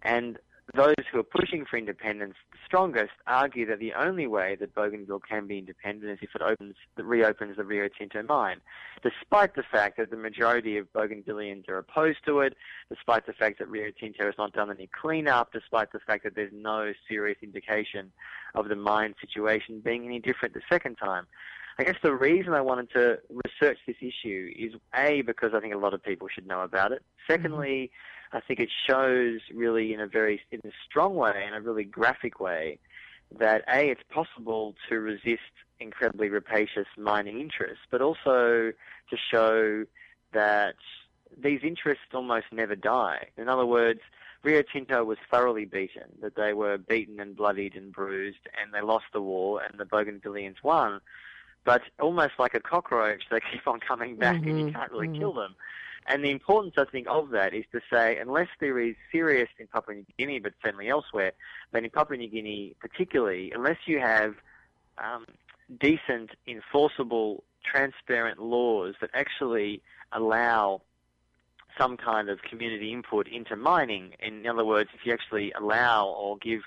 [0.01, 0.37] And
[0.75, 5.21] those who are pushing for independence the strongest argue that the only way that Bougainville
[5.27, 8.61] can be independent is if it opens, reopens the Rio Tinto mine,
[9.01, 12.55] despite the fact that the majority of Bougainvillians are opposed to it,
[12.89, 16.35] despite the fact that Rio Tinto has not done any cleanup, despite the fact that
[16.35, 18.11] there's no serious indication
[18.55, 21.25] of the mine situation being any different the second time.
[21.79, 25.73] I guess the reason I wanted to research this issue is A, because I think
[25.73, 27.01] a lot of people should know about it.
[27.25, 28.18] Secondly, mm-hmm.
[28.31, 31.83] I think it shows really in a very in a strong way, in a really
[31.83, 32.79] graphic way,
[33.37, 35.41] that A, it's possible to resist
[35.79, 38.71] incredibly rapacious mining interests, but also
[39.09, 39.85] to show
[40.33, 40.75] that
[41.41, 43.27] these interests almost never die.
[43.37, 44.01] In other words,
[44.43, 48.81] Rio Tinto was thoroughly beaten, that they were beaten and bloodied and bruised, and they
[48.81, 51.01] lost the war, and the Bougainvillians won
[51.65, 54.91] but almost like a cockroach, they keep on coming back mm-hmm, and you mm-hmm, can't
[54.91, 55.19] really mm-hmm.
[55.19, 55.55] kill them.
[56.07, 59.67] And the importance, I think, of that is to say, unless there is serious in
[59.67, 61.33] Papua New Guinea, but certainly elsewhere,
[61.71, 64.35] but in Papua New Guinea particularly, unless you have
[64.97, 65.25] um,
[65.79, 69.81] decent, enforceable, transparent laws that actually
[70.11, 70.81] allow
[71.77, 76.37] some kind of community input into mining, in other words, if you actually allow or
[76.37, 76.61] give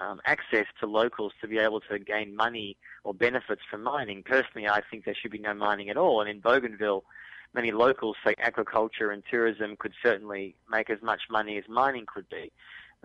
[0.00, 4.22] um, access to locals to be able to gain money or benefits from mining.
[4.22, 6.20] Personally, I think there should be no mining at all.
[6.20, 7.04] And in Bougainville,
[7.54, 12.28] many locals say agriculture and tourism could certainly make as much money as mining could
[12.28, 12.50] be.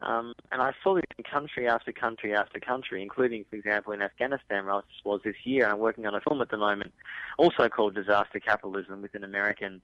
[0.02, 4.02] Um, and I saw this in country after country after country, including, for example, in
[4.02, 5.68] Afghanistan, where I just was this year.
[5.68, 6.94] I'm working on a film at the moment,
[7.38, 9.82] also called Disaster Capitalism, with an American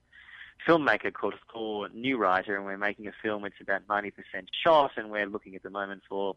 [0.66, 3.44] filmmaker called Thor Neureiter, and we're making a film.
[3.44, 4.12] It's about 90%
[4.64, 6.36] shot, and we're looking at the moment for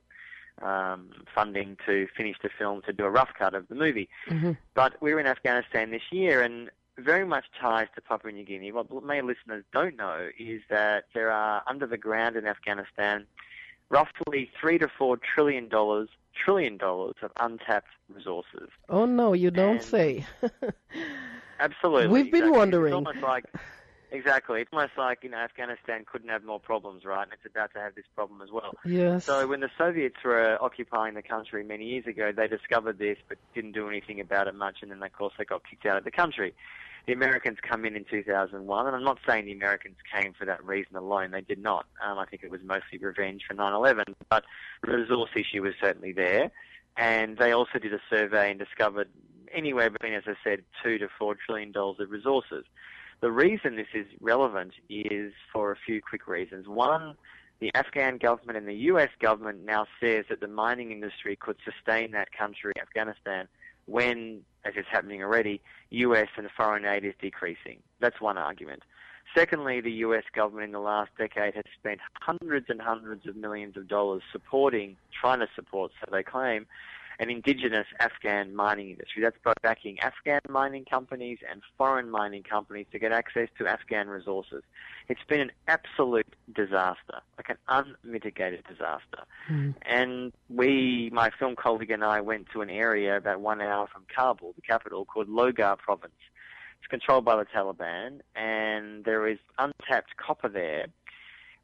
[0.62, 4.08] um, funding to finish the film to do a rough cut of the movie.
[4.30, 4.52] Mm-hmm.
[4.76, 8.72] But we were in Afghanistan this year, and very much ties to Papua New Guinea.
[8.72, 13.26] What many listeners don't know is that there are under the ground in Afghanistan
[13.90, 16.10] roughly three to four trillion dollars
[16.44, 18.70] trillion dollars of untapped resources.
[18.90, 20.26] Oh no, you don't And- say.
[21.60, 22.08] Absolutely.
[22.08, 22.58] We've been exactly.
[22.58, 22.94] wondering.
[22.94, 23.46] It's almost like
[24.14, 24.62] exactly.
[24.62, 27.24] It's almost like you know Afghanistan couldn't have more problems, right?
[27.24, 28.74] And it's about to have this problem as well.
[28.86, 29.26] yes.
[29.26, 33.38] So when the Soviets were occupying the country many years ago, they discovered this but
[33.54, 36.04] didn't do anything about it much, and then of course they got kicked out of
[36.04, 36.54] the country.
[37.06, 40.64] The Americans come in in 2001, and I'm not saying the Americans came for that
[40.64, 41.32] reason alone.
[41.32, 41.86] They did not.
[42.02, 44.46] Um, I think it was mostly revenge for 9/11, but
[44.84, 46.52] the resource issue was certainly there.
[46.96, 49.10] And they also did a survey and discovered
[49.52, 52.66] anywhere between, as I said, two to four trillion dollars of resources.
[53.24, 56.68] The reason this is relevant is for a few quick reasons.
[56.68, 57.16] One,
[57.62, 62.12] the Afghan government and the US government now says that the mining industry could sustain
[62.12, 63.48] that country, Afghanistan,
[63.86, 67.78] when, as is happening already, US and foreign aid is decreasing.
[68.02, 68.84] That's one argument.
[69.34, 73.78] Secondly, the US government in the last decade has spent hundreds and hundreds of millions
[73.78, 76.66] of dollars supporting, trying to support, so they claim,
[77.20, 79.22] an indigenous Afghan mining industry.
[79.22, 84.08] That's both backing Afghan mining companies and foreign mining companies to get access to Afghan
[84.08, 84.64] resources.
[85.10, 89.24] It's been an absolute disaster, like an unmitigated disaster.
[89.50, 89.76] Mm.
[89.84, 94.04] And we, my film colleague and I, went to an area about one hour from
[94.14, 96.14] Kabul, the capital, called Logar Province.
[96.80, 100.88] It's controlled by the Taliban, and there is untapped copper there,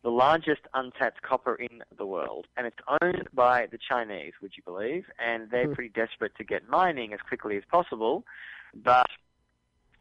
[0.03, 4.63] the largest untapped copper in the world, and it's owned by the Chinese, would you
[4.63, 5.05] believe?
[5.19, 5.73] And they're Hmm.
[5.73, 8.25] pretty desperate to get mining as quickly as possible,
[8.73, 9.07] but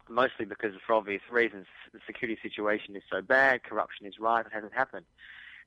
[0.07, 4.53] mostly because for obvious reasons, the security situation is so bad, corruption is rife, it
[4.53, 5.05] hasn't happened.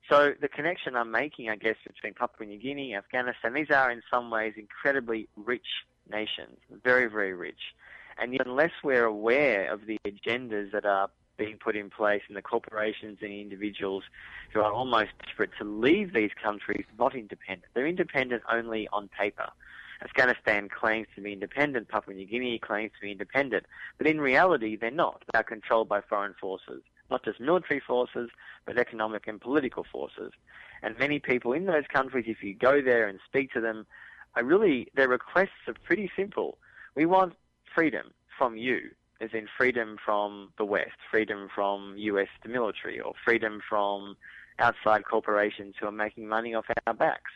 [0.08, 4.02] So the connection I'm making, I guess, between Papua New Guinea, Afghanistan, these are in
[4.10, 7.74] some ways incredibly rich nations, very, very rich.
[8.18, 12.36] And yet unless we're aware of the agendas that are being put in place and
[12.36, 14.04] the corporations and individuals
[14.52, 17.64] who are almost desperate to leave these countries not independent.
[17.74, 19.48] They're independent only on paper.
[20.02, 23.66] Afghanistan claims to be independent, Papua New Guinea claims to be independent,
[23.98, 25.22] but in reality they're not.
[25.32, 28.30] They are controlled by foreign forces, not just military forces,
[28.66, 30.32] but economic and political forces.
[30.82, 33.86] And many people in those countries, if you go there and speak to them,
[34.34, 36.58] are really, their requests are pretty simple.
[36.96, 37.34] We want
[37.72, 38.90] freedom from you,
[39.22, 44.16] as in freedom from the West, freedom from US the military, or freedom from
[44.58, 47.30] outside corporations who are making money off our backs.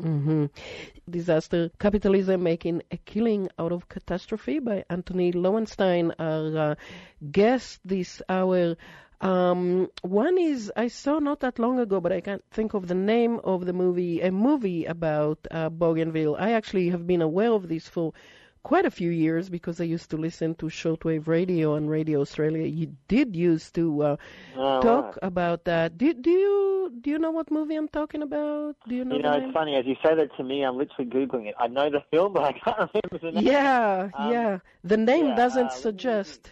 [0.00, 0.46] hmm
[1.08, 6.74] Disaster Capitalism Making a Killing Out of Catastrophe by Antony Loewenstein, our uh,
[7.30, 8.76] guest this hour.
[9.20, 12.94] Um, one is I saw not that long ago, but I can't think of the
[12.94, 14.20] name of the movie.
[14.22, 16.36] A movie about uh, Bougainville.
[16.38, 18.14] I actually have been aware of this for
[18.62, 22.66] quite a few years because I used to listen to shortwave radio on Radio Australia.
[22.66, 24.16] You did used to uh,
[24.56, 25.18] Oh, talk right.
[25.22, 25.96] about that.
[25.98, 28.76] Do, do you do you know what movie I'm talking about?
[28.88, 29.16] Do you know?
[29.16, 29.44] You know, name?
[29.44, 30.62] it's funny as you say that to me.
[30.62, 31.54] I'm literally googling it.
[31.58, 33.46] I know the film, but I can't remember the name.
[33.46, 34.58] Yeah, Um, yeah.
[34.84, 36.50] The name yeah, doesn't uh, suggest.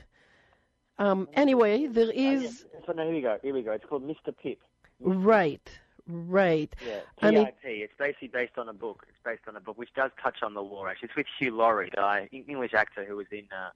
[0.98, 1.28] Um.
[1.34, 2.64] Anyway, there is.
[2.74, 2.82] Oh.
[2.86, 3.38] So, no, here we go.
[3.42, 3.72] Here we go.
[3.72, 4.36] It's called Mr.
[4.36, 4.58] Pip.
[5.00, 5.68] right,
[6.08, 6.74] right.
[6.86, 7.70] Yeah, And it- PIP.
[7.70, 9.04] It's basically based on a book.
[9.08, 10.88] It's based on a book which does touch on the war.
[10.88, 13.70] Actually, it's with Hugh Laurie, the English actor who was in uh,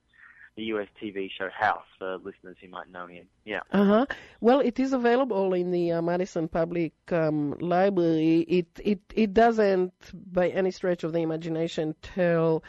[0.57, 1.85] the US TV show House.
[1.99, 3.27] For listeners who might know him.
[3.45, 3.61] Yeah.
[3.71, 4.07] Uh huh.
[4.41, 8.41] Well, it is available in the uh, Madison Public um, Library.
[8.41, 9.93] It it it doesn't,
[10.33, 12.63] by any stretch of the imagination, tell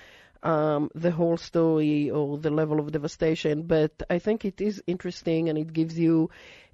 [0.44, 5.50] um, the whole story or the level of devastation, but I think it is interesting
[5.50, 6.30] and it gives you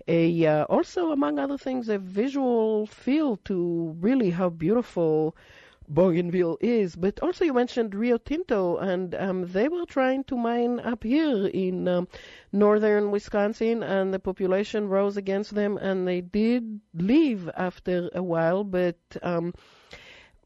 [0.09, 5.35] a uh, also, among other things, a visual feel to really how beautiful.
[5.91, 10.79] Bougainville is, but also you mentioned Rio Tinto, and um, they were trying to mine
[10.79, 12.07] up here in um,
[12.51, 18.63] northern Wisconsin, and the population rose against them, and they did leave after a while.
[18.63, 19.53] But um,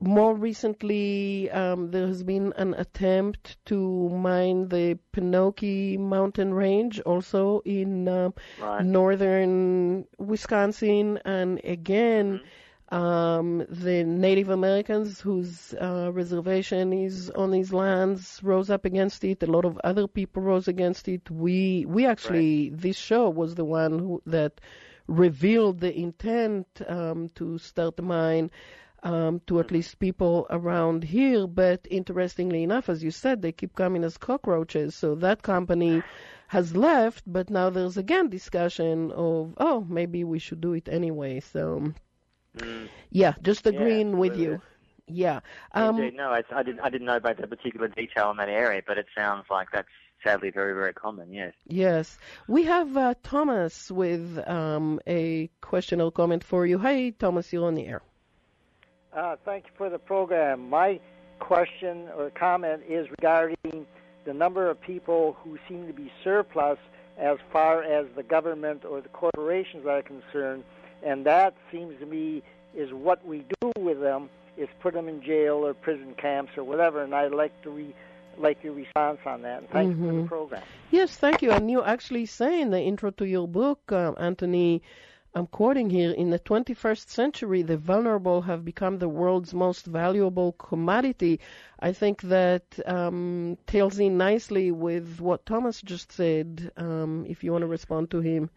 [0.03, 7.61] more recently, um, there has been an attempt to mine the Penokee mountain range, also
[7.65, 8.85] in uh, Right.
[8.85, 12.41] northern Wisconsin, and again.
[12.89, 19.41] Um, the Native Americans whose uh, reservation is on these lands rose up against it.
[19.41, 21.29] A lot of other people rose against it.
[21.31, 22.79] We we actually right.
[22.81, 24.61] this show was the one who, that
[25.07, 28.51] revealed the intent um, to start the mine.
[29.03, 33.75] Um, to at least people around here, but interestingly enough, as you said, they keep
[33.75, 34.95] coming as cockroaches.
[34.95, 36.01] So that company
[36.47, 41.41] has left, but now there's again discussion of, oh, maybe we should do it anyway.
[41.41, 41.93] So
[42.57, 42.89] Mm.
[43.09, 44.61] Yeah, just agreeing yeah, with you.
[45.07, 45.41] Yeah.
[45.73, 46.15] Um, Indeed.
[46.15, 46.79] No, I, I, didn't.
[46.81, 49.87] I didn't know about that particular detail in that area, but it sounds like that's
[50.23, 51.33] sadly very, very common.
[51.33, 51.53] Yes.
[51.65, 52.17] Yes.
[52.47, 56.79] We have uh, Thomas with um, a question or comment for you.
[56.79, 57.51] Hey, Thomas.
[57.51, 58.01] You're on the air.
[59.15, 60.69] Uh, thank you for the program.
[60.69, 60.99] My
[61.39, 63.85] question or comment is regarding
[64.25, 66.79] the number of people who seem to be surplus
[67.17, 70.63] as far as the government or the corporations are concerned
[71.03, 72.41] and that seems to me
[72.75, 76.63] is what we do with them is put them in jail or prison camps or
[76.63, 77.03] whatever.
[77.03, 77.93] And I'd like to re,
[78.37, 79.59] like your response on that.
[79.59, 80.03] And thank mm-hmm.
[80.03, 80.27] you for the mm-hmm.
[80.27, 80.63] program.
[80.91, 81.51] Yes, thank you.
[81.51, 84.81] And you actually say in the intro to your book, um, Antony.
[85.35, 90.51] I'm quoting here, in the 21st century, the vulnerable have become the world's most valuable
[90.53, 91.39] commodity.
[91.79, 97.51] I think that um, tails in nicely with what Thomas just said, um, if you
[97.51, 98.51] want to respond to him.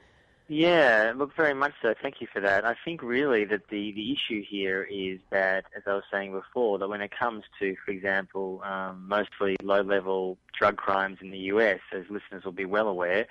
[0.48, 1.94] Yeah, look, very much so.
[2.00, 2.64] Thank you for that.
[2.64, 6.78] I think really that the, the issue here is that, as I was saying before,
[6.78, 11.80] that when it comes to, for example, um, mostly low-level drug crimes in the US,
[11.92, 13.26] as listeners will be well aware,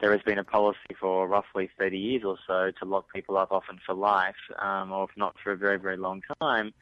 [0.00, 3.50] there has been a policy for roughly 30 years or so to lock people up
[3.50, 6.72] often for life, um, or if not for a very, very long time.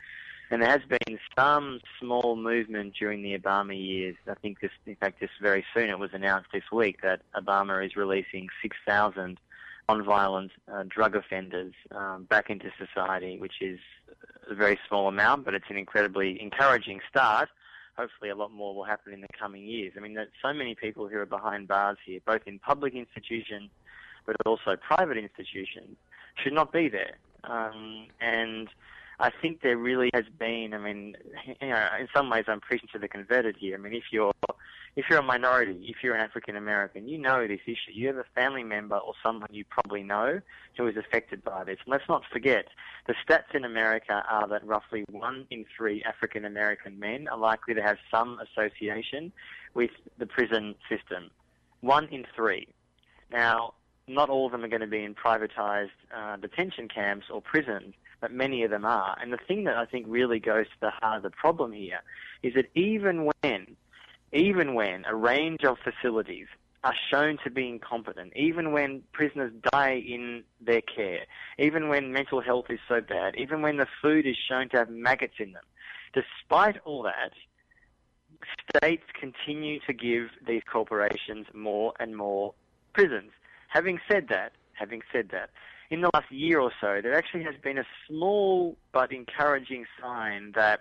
[0.50, 4.16] And there has been some small movement during the Obama years.
[4.28, 7.84] I think this, in fact, this very soon it was announced this week that Obama
[7.84, 9.38] is releasing 6,000
[9.88, 13.78] non-violent uh, drug offenders um, back into society, which is
[14.50, 17.48] a very small amount, but it's an incredibly encouraging start.
[17.96, 19.92] Hopefully, a lot more will happen in the coming years.
[19.96, 23.70] I mean, there's so many people who are behind bars here, both in public institutions,
[24.26, 25.96] but also private institutions,
[26.42, 27.18] should not be there.
[27.44, 28.68] Um, and
[29.20, 30.74] I think there really has been.
[30.74, 31.16] I mean,
[31.60, 33.76] you know, in some ways, I'm preaching to the converted here.
[33.76, 34.32] I mean, if you're
[34.96, 37.92] if you're a minority, if you're an African American, you know this issue.
[37.92, 40.40] You have a family member or someone you probably know
[40.76, 41.78] who is affected by this.
[41.84, 42.66] And let's not forget,
[43.06, 47.74] the stats in America are that roughly one in three African American men are likely
[47.74, 49.32] to have some association
[49.74, 51.30] with the prison system.
[51.80, 52.68] One in three.
[53.32, 53.74] Now,
[54.06, 57.94] not all of them are going to be in privatized uh, detention camps or prisons,
[58.20, 59.16] but many of them are.
[59.20, 62.00] And the thing that I think really goes to the heart of the problem here
[62.42, 63.76] is that even when
[64.34, 66.48] even when a range of facilities
[66.82, 71.20] are shown to be incompetent, even when prisoners die in their care,
[71.58, 74.90] even when mental health is so bad, even when the food is shown to have
[74.90, 75.62] maggots in them,
[76.12, 77.32] despite all that,
[78.76, 82.52] states continue to give these corporations more and more
[82.92, 83.30] prisons.
[83.68, 85.50] Having said that, having said that,
[85.90, 90.52] in the last year or so, there actually has been a small but encouraging sign
[90.54, 90.80] that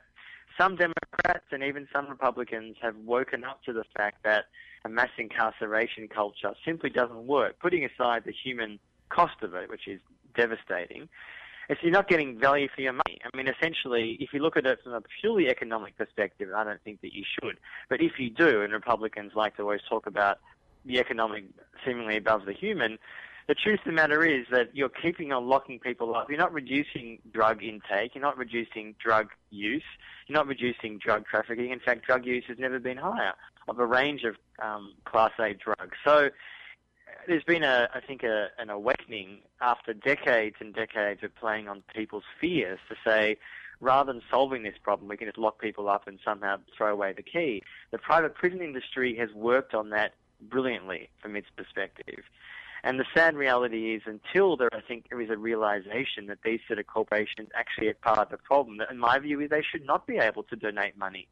[0.58, 4.46] some Democrats and even some Republicans have woken up to the fact that
[4.86, 8.80] a mass incarceration culture simply doesn't work, putting aside the human
[9.10, 10.00] cost of it, which is
[10.36, 11.08] devastating.
[11.70, 13.20] If you're not getting value for your money.
[13.24, 16.82] I mean, essentially, if you look at it from a purely economic perspective, I don't
[16.84, 17.58] think that you should.
[17.90, 20.40] But if you do, and Republicans like to always talk about
[20.86, 21.46] the economic
[21.86, 23.00] seemingly above the human,
[23.48, 26.30] the truth of the matter is that you're keeping on locking people up.
[26.30, 28.16] You're not reducing drug intake.
[28.16, 29.84] You're not reducing drug use.
[30.28, 31.72] You're not reducing drug trafficking.
[31.72, 33.34] In fact, drug use has never been higher
[33.68, 35.98] of a range of um, Class A drugs.
[36.06, 36.30] So
[37.28, 41.84] there's been, a, I think, a, an awakening after decades and decades of playing on
[41.94, 43.38] people's fears to say,
[43.80, 47.14] rather than solving this problem, we can just lock people up and somehow throw away
[47.14, 47.62] the key.
[47.92, 52.24] The private prison industry has worked on that brilliantly from its perspective.
[52.86, 56.60] And the sad reality is, until there, I think there is a realization that these
[56.68, 58.82] sort of corporations actually are part of the problem.
[58.90, 61.28] In my view, is they should not be able to donate money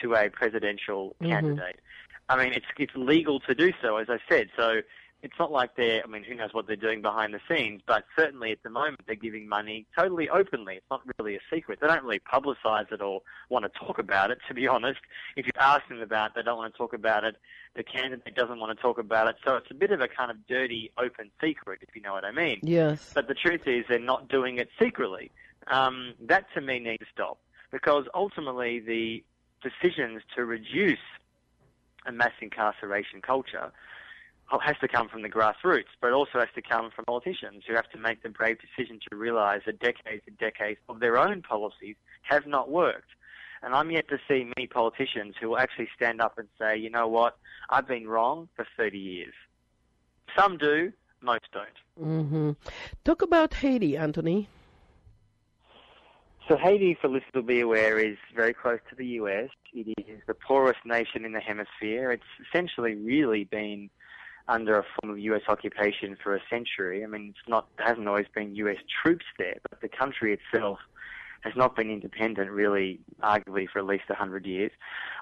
[0.00, 1.32] to a presidential mm-hmm.
[1.32, 1.80] candidate.
[2.28, 4.48] I mean, it's it's legal to do so, as I said.
[4.56, 4.82] So
[5.22, 8.04] it's not like they're, I mean, who knows what they're doing behind the scenes, but
[8.16, 10.74] certainly at the moment they're giving money totally openly.
[10.74, 11.78] It's not really a secret.
[11.80, 15.00] They don't really publicize it or want to talk about it, to be honest.
[15.36, 17.36] If you ask them about it, they don't want to talk about it.
[17.76, 19.36] The candidate doesn't want to talk about it.
[19.44, 22.24] So it's a bit of a kind of dirty, open secret, if you know what
[22.24, 22.58] I mean.
[22.62, 23.12] Yes.
[23.14, 25.30] But the truth is they're not doing it secretly.
[25.68, 27.38] Um, that to me needs to stop
[27.70, 29.22] because ultimately the
[29.62, 30.98] decisions to reduce
[32.06, 33.70] a mass incarceration culture
[34.60, 37.74] has to come from the grassroots, but it also has to come from politicians who
[37.74, 41.42] have to make the brave decision to realise that decades and decades of their own
[41.42, 43.08] policies have not worked.
[43.62, 46.90] And I'm yet to see many politicians who will actually stand up and say, you
[46.90, 47.38] know what,
[47.70, 49.34] I've been wrong for 30 years.
[50.36, 52.06] Some do, most don't.
[52.06, 52.50] Mm-hmm.
[53.04, 54.48] Talk about Haiti, Antony.
[56.48, 59.48] So Haiti, for listeners to be aware, is very close to the US.
[59.72, 62.10] It is the poorest nation in the hemisphere.
[62.10, 63.90] It's essentially really been
[64.48, 67.04] under a form of US occupation for a century.
[67.04, 70.78] I mean, it's not, there hasn't always been US troops there, but the country itself
[71.42, 74.70] has not been independent really, arguably, for at least 100 years.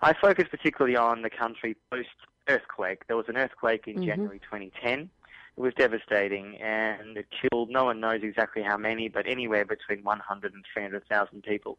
[0.03, 3.07] I focus particularly on the country post-earthquake.
[3.07, 4.05] There was an earthquake in mm-hmm.
[4.05, 5.11] January 2010.
[5.57, 10.05] It was devastating and it killed, no one knows exactly how many, but anywhere between
[10.05, 11.79] 100 and 300,000 people.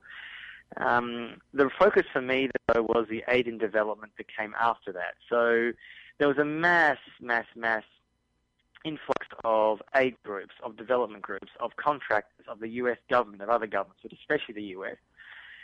[0.78, 5.16] Um, the focus for me, though, was the aid and development that came after that.
[5.30, 5.72] So
[6.18, 7.84] there was a mass, mass, mass
[8.84, 13.68] influx of aid groups, of development groups, of contractors, of the US government, of other
[13.68, 14.98] governments, but especially the US.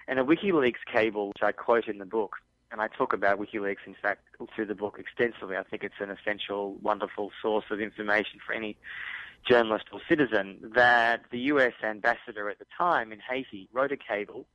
[0.07, 2.37] And a WikiLeaks cable, which I quote in the book,
[2.71, 4.23] and I talk about WikiLeaks, in fact,
[4.55, 5.57] through the book extensively.
[5.57, 8.77] I think it's an essential, wonderful source of information for any
[9.47, 14.45] journalist or citizen, that the US ambassador at the time in Haiti wrote a cable,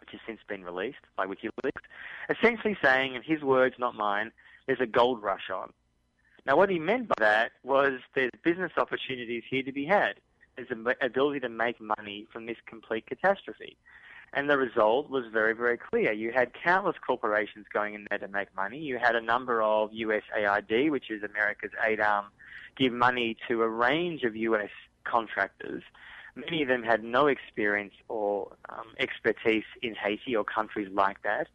[0.00, 1.82] which has since been released by WikiLeaks,
[2.30, 4.32] essentially saying, in his words, not mine,
[4.66, 5.72] there's a gold rush on.
[6.46, 10.14] Now, what he meant by that was there's business opportunities here to be had.
[10.56, 13.76] There's an ability to make money from this complete catastrophe.
[14.32, 16.12] And the result was very, very clear.
[16.12, 18.78] You had countless corporations going in there to make money.
[18.78, 22.26] You had a number of USAID, which is America's aid arm,
[22.76, 24.70] give money to a range of US
[25.04, 25.82] contractors.
[26.34, 31.48] Many of them had no experience or um, expertise in Haiti or countries like that.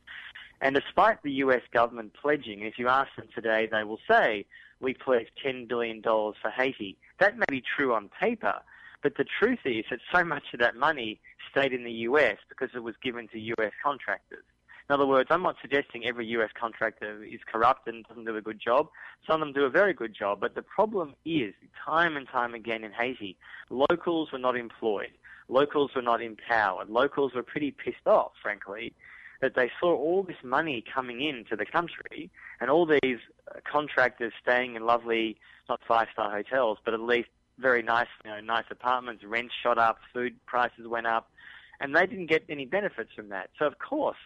[0.62, 4.46] And despite the US government pledging, if you ask them today, they will say,
[4.80, 6.98] we pledged $10 billion for Haiti.
[7.20, 8.56] That may be true on paper,
[9.02, 12.70] but the truth is that so much of that money stayed in the US because
[12.76, 14.44] it was given to US contractors.
[14.88, 18.42] In other words, I'm not suggesting every US contractor is corrupt and doesn't do a
[18.42, 18.90] good job.
[19.26, 21.54] Some of them do a very good job, but the problem is,
[21.84, 23.38] time and time again in Haiti,
[23.70, 25.12] locals were not employed.
[25.48, 26.90] Locals were not empowered.
[26.90, 28.94] Locals were pretty pissed off, frankly,
[29.42, 32.30] that they saw all this money coming into the country
[32.60, 33.18] and all these
[33.50, 35.38] uh, contractors staying in lovely,
[35.68, 39.24] not five-star hotels, but at least very nice, you know, nice apartments.
[39.24, 41.32] Rents shot up, food prices went up,
[41.80, 43.50] and they didn't get any benefits from that.
[43.58, 44.18] So of course,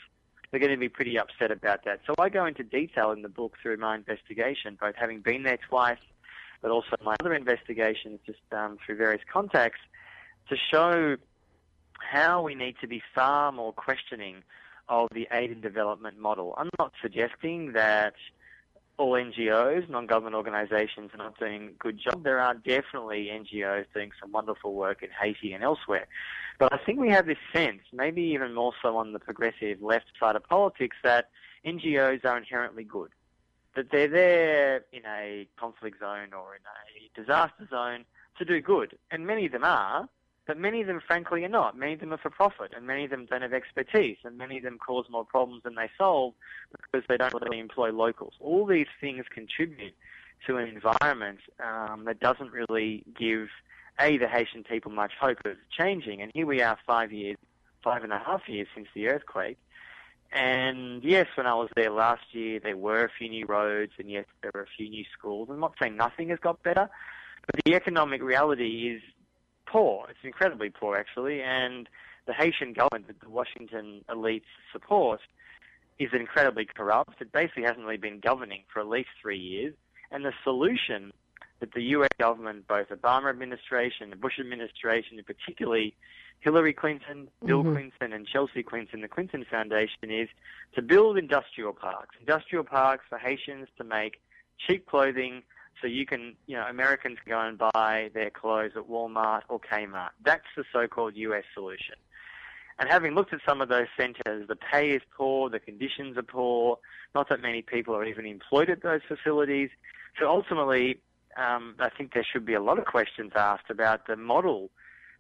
[0.52, 2.02] they're going to be pretty upset about that.
[2.06, 5.60] So I go into detail in the book through my investigation, both having been there
[5.70, 5.98] twice,
[6.62, 9.80] but also my other investigations, just um, through various contacts,
[10.50, 11.16] to show
[12.00, 14.44] how we need to be far more questioning
[14.90, 16.54] of the aid and development model.
[16.58, 18.14] I'm not suggesting that
[18.98, 22.24] all NGOs, non-government organisations, are not doing a good job.
[22.24, 26.08] There are definitely NGOs doing some wonderful work in Haiti and elsewhere.
[26.60, 30.06] But I think we have this sense, maybe even more so on the progressive left
[30.20, 31.30] side of politics, that
[31.66, 33.10] NGOs are inherently good.
[33.76, 38.06] That they're there in a conflict zone or in a disaster zone
[38.38, 38.98] to do good.
[39.12, 40.08] And many of them are,
[40.48, 41.78] but many of them, frankly, are not.
[41.78, 44.58] Many of them are for profit, and many of them don't have expertise, and many
[44.58, 46.34] of them cause more problems than they solve
[46.72, 48.34] because they don't really employ locals.
[48.40, 49.96] All these things contribute
[50.46, 53.48] to an environment um, that doesn't really give
[54.00, 56.22] a the Haitian people much hope of changing.
[56.22, 57.38] And here we are, five years,
[57.84, 59.58] five and a half years since the earthquake.
[60.32, 64.12] And yes, when I was there last year, there were a few new roads, and
[64.12, 65.48] yes, there were a few new schools.
[65.50, 66.90] I'm not saying nothing has got better,
[67.46, 69.02] but the economic reality is
[69.76, 70.06] poor.
[70.10, 71.42] It's incredibly poor, actually.
[71.42, 71.90] And
[72.28, 75.20] the Haitian government that the Washington elites support
[76.00, 77.22] is incredibly corrupt.
[77.22, 79.74] It basically hasn't really been governing for at least three years.
[80.12, 81.12] And the solution
[81.60, 85.96] that the US government, both Obama administration, the Bush administration, and particularly
[86.40, 87.74] Hillary Clinton, Bill mm-hmm.
[87.74, 90.30] Clinton, and Chelsea Clinton, the Clinton Foundation, is
[90.76, 92.16] to build industrial parks.
[92.20, 94.22] Industrial parks for Haitians to make
[94.68, 95.44] cheap clothing
[95.82, 100.10] so you can, you know, Americans go and buy their clothes at Walmart or Kmart.
[100.24, 101.96] That's the so-called US solution.
[102.78, 106.24] And having looked at some of those centres, the pay is poor, the conditions are
[106.24, 106.78] poor,
[107.14, 109.70] not that many people are even employed at those facilities.
[110.20, 111.00] So ultimately,
[111.38, 114.72] um, I think there should be a lot of questions asked about the model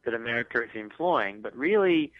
[0.03, 1.41] that America is employing.
[1.41, 2.11] But really,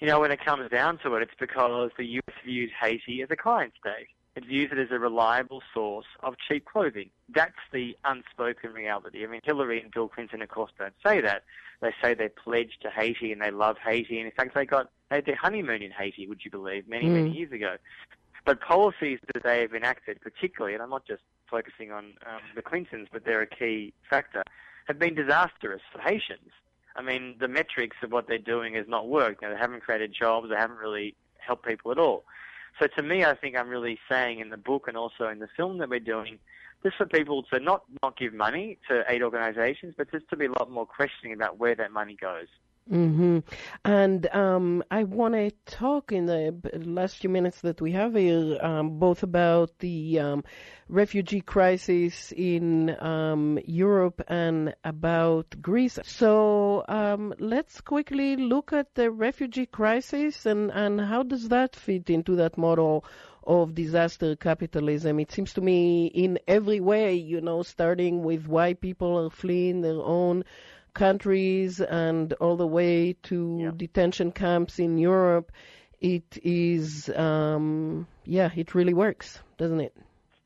[0.00, 3.30] you know, when it comes down to it, it's because the US views Haiti as
[3.30, 4.08] a client state.
[4.34, 7.10] It views it as a reliable source of cheap clothing.
[7.28, 9.24] That's the unspoken reality.
[9.24, 11.44] I mean, Hillary and Bill Clinton, of course, don't say that.
[11.82, 14.18] They say they're pledged to Haiti and they love Haiti.
[14.18, 17.06] And in fact, they got they had their honeymoon in Haiti, would you believe, many,
[17.06, 17.12] mm.
[17.12, 17.76] many years ago.
[18.46, 22.62] But policies that they have enacted, particularly, and I'm not just focusing on um, the
[22.62, 24.42] Clintons, but they're a key factor,
[24.86, 26.50] have been disastrous for Haitians.
[26.96, 29.42] I mean, the metrics of what they're doing has not worked.
[29.42, 30.48] You know, they haven't created jobs.
[30.48, 32.24] They haven't really helped people at all.
[32.80, 35.48] So to me, I think I'm really saying in the book and also in the
[35.56, 36.38] film that we're doing,
[36.82, 40.46] just for people to not, not give money to aid organisations, but just to be
[40.46, 42.48] a lot more questioning about where that money goes.
[42.90, 43.38] Mm-hmm.
[43.84, 46.54] And um, I want to talk in the
[46.84, 50.44] last few minutes that we have here um, both about the um,
[50.88, 55.98] refugee crisis in um, Europe and about Greece.
[56.04, 62.10] So um, let's quickly look at the refugee crisis and, and how does that fit
[62.10, 63.04] into that model
[63.44, 65.18] of disaster capitalism.
[65.18, 69.80] It seems to me in every way, you know, starting with why people are fleeing
[69.80, 70.44] their own
[70.94, 73.70] countries and all the way to Yeah.
[73.76, 75.52] detention camps in Europe,
[76.00, 79.94] it is, um, yeah, it really works, doesn't it?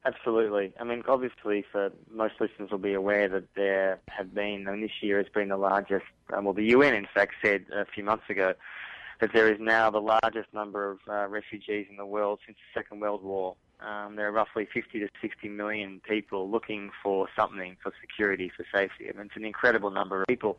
[0.05, 0.73] Absolutely.
[0.79, 5.03] I mean, obviously, for most listeners will be aware that there have been, and this
[5.03, 8.31] year has been the largest, um, well, the UN, in fact, said a few months
[8.31, 8.55] ago
[9.21, 12.81] that there is now the largest number of uh, refugees in the world since the
[12.81, 13.57] Second World War.
[13.81, 18.65] Um, there are roughly 50 to 60 million people looking for something, for security, for
[18.75, 19.09] safety.
[19.09, 20.59] I mean, it's an incredible number of people.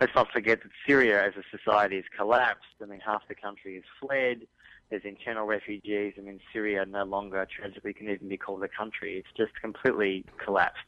[0.00, 2.66] Let's not forget that Syria as a society has collapsed.
[2.82, 4.46] I mean, half the country has fled.
[4.90, 6.14] There's internal refugees.
[6.18, 9.16] I mean, Syria no longer tragically can even be called a country.
[9.16, 10.84] It's just completely collapsed.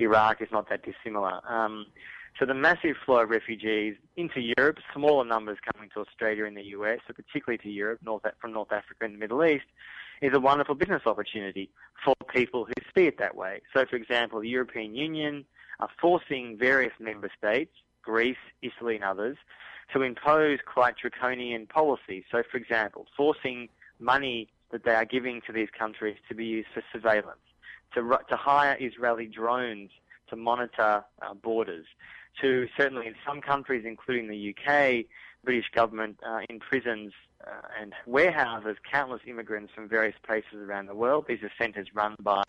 [0.00, 1.40] Iraq is not that dissimilar.
[1.48, 1.86] Um,
[2.38, 6.64] so the massive flow of refugees into Europe, smaller numbers coming to Australia and the
[6.78, 9.66] US, but particularly to Europe, North, from North Africa and the Middle East,
[10.20, 11.70] is a wonderful business opportunity
[12.04, 13.60] for people who see it that way.
[13.74, 15.44] So, for example, the European Union
[15.80, 19.36] are forcing various member states, Greece, Italy, and others,
[19.92, 22.24] to impose quite draconian policies.
[22.30, 26.68] So, for example, forcing money that they are giving to these countries to be used
[26.72, 27.38] for surveillance,
[27.94, 29.90] to, to hire Israeli drones
[30.28, 31.86] to monitor uh, borders,
[32.40, 35.04] to certainly in some countries, including the UK,
[35.44, 37.12] British government uh, imprisons
[37.46, 41.26] uh, and warehouses countless immigrants from various places around the world.
[41.28, 42.42] These are centres run by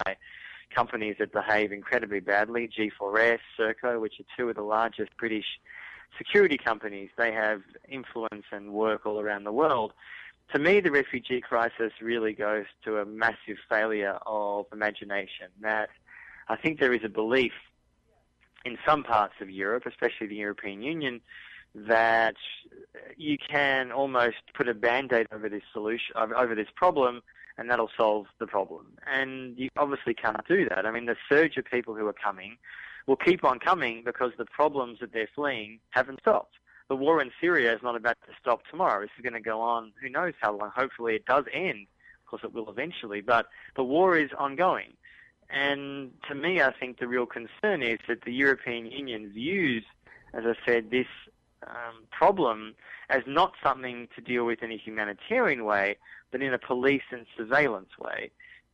[0.74, 5.46] companies that behave incredibly badly, G4S, Serco, which are two of the largest British
[6.18, 7.10] security companies.
[7.18, 9.94] They have influence and work all around the world.
[10.54, 15.48] To me, the refugee crisis really goes to a massive failure of imagination.
[15.62, 15.90] That
[16.48, 17.54] I think there is a belief
[18.64, 21.22] in some parts of Europe, especially the European Union,
[21.74, 22.36] that
[23.18, 27.22] you can almost put a band-aid over this solution, over this problem,
[27.58, 28.88] and that'll solve the problem.
[29.08, 30.86] And you obviously can't do that.
[30.86, 32.58] I mean, the surge of people who are coming
[33.08, 36.56] will keep on coming because the problems that they're fleeing haven't stopped.
[36.88, 39.02] The war in Syria is not about to stop tomorrow.
[39.02, 40.72] This is going to go on who knows how long.
[40.76, 41.88] Hopefully it does end.
[42.24, 44.94] Of course it will eventually, but the war is ongoing.
[45.50, 49.84] And to me, I think the real concern is that the European Union views,
[50.34, 51.08] as I said, this
[51.68, 52.76] um, problem
[53.10, 55.98] as not something to deal with in a humanitarian way,
[56.32, 58.32] but in a police and surveillance way.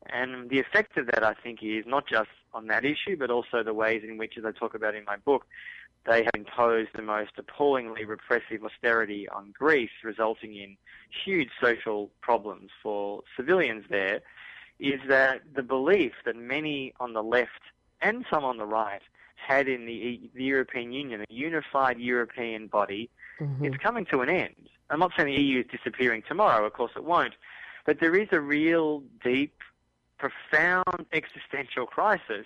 [0.08, 3.64] And the effect of that, I think, is not just on that issue, but also
[3.64, 5.46] the ways in which, as I talk about in my book,
[6.06, 10.76] they have imposed the most appallingly repressive austerity on Greece, resulting in
[11.24, 14.22] huge social problems for civilians there,
[14.80, 17.62] is that the belief that many on the left
[18.02, 19.04] and some on the right
[19.46, 23.66] had in the, the European Union, a unified European body, mm-hmm.
[23.66, 24.56] is coming to an end.
[24.90, 27.34] I'm not saying the EU is disappearing tomorrow, of course it won't,
[27.86, 29.56] but there is a real deep,
[30.18, 32.46] profound existential crisis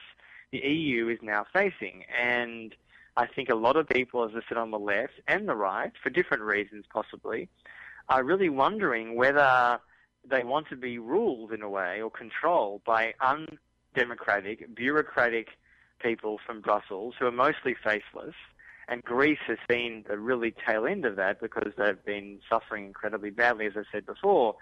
[0.51, 2.03] the EU is now facing.
[2.17, 2.73] And
[3.17, 5.91] I think a lot of people, as I said, on the left and the right,
[6.01, 7.49] for different reasons possibly,
[8.09, 9.79] are really wondering whether
[10.27, 15.49] they want to be ruled in a way or controlled by undemocratic, bureaucratic
[15.99, 18.35] people from Brussels who are mostly faceless.
[18.87, 23.31] And Greece has seen the really tail end of that because they've been suffering incredibly
[23.31, 24.55] badly, as I said before.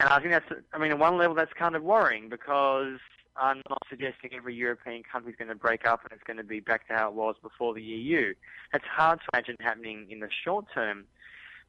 [0.00, 2.98] And I think that's, I mean, at one level, that's kind of worrying because
[3.36, 6.44] I'm not suggesting every European country is going to break up and it's going to
[6.44, 8.34] be back to how it was before the EU.
[8.72, 11.04] That's hard to imagine happening in the short term.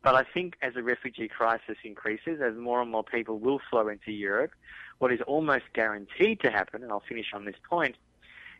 [0.02, 3.88] But I think as the refugee crisis increases, as more and more people will flow
[3.90, 4.52] into Europe,
[5.00, 7.96] what is almost guaranteed to happen, and I'll finish on this point,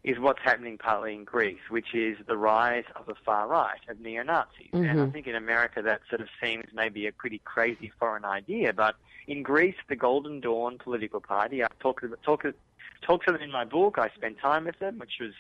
[0.04, 4.00] is what's happening partly in Greece, which is the rise of the far right, of
[4.00, 4.68] neo-Nazis.
[4.74, 4.86] Mm-hmm.
[4.86, 8.72] And I think in America that sort of seems maybe a pretty crazy foreign idea,
[8.74, 8.96] but
[9.28, 12.46] in Greece, the Golden Dawn political party, I've talked, talked,
[13.02, 15.34] talked to them in my book, I spent time with them, which was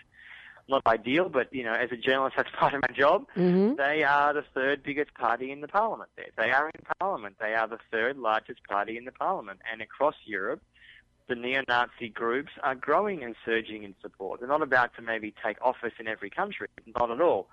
[0.69, 3.25] not ideal, but you know, as a journalist, that's part of my job.
[3.35, 3.75] Mm-hmm.
[3.75, 6.09] They are the third biggest party in the parliament.
[6.15, 7.37] There, they are in parliament.
[7.39, 10.61] They are the third largest party in the parliament, and across Europe,
[11.29, 14.39] the neo-Nazi groups are growing and surging in support.
[14.39, 16.67] They're not about to maybe take office in every country,
[16.97, 17.47] not at all.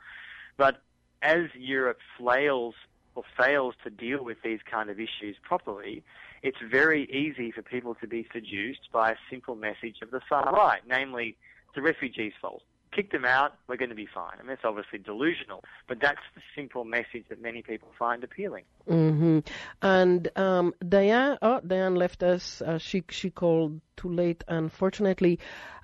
[0.57, 0.81] But
[1.23, 2.75] as Europe flails
[3.15, 6.03] or fails to deal with these kind of issues properly,
[6.43, 10.51] it's very easy for people to be seduced by a simple message of the far
[10.53, 11.37] right, namely
[11.75, 12.63] the refugees' fault.
[12.97, 14.39] Kick them out, we're going to be fine.
[14.41, 18.65] I mean, obviously delusional, but that's the simple message that many people find appealing.
[18.89, 19.41] Mm-hmm.
[19.83, 22.63] And um, Diane, oh, Diane left us.
[22.63, 25.41] Uh, she she called too late, unfortunately.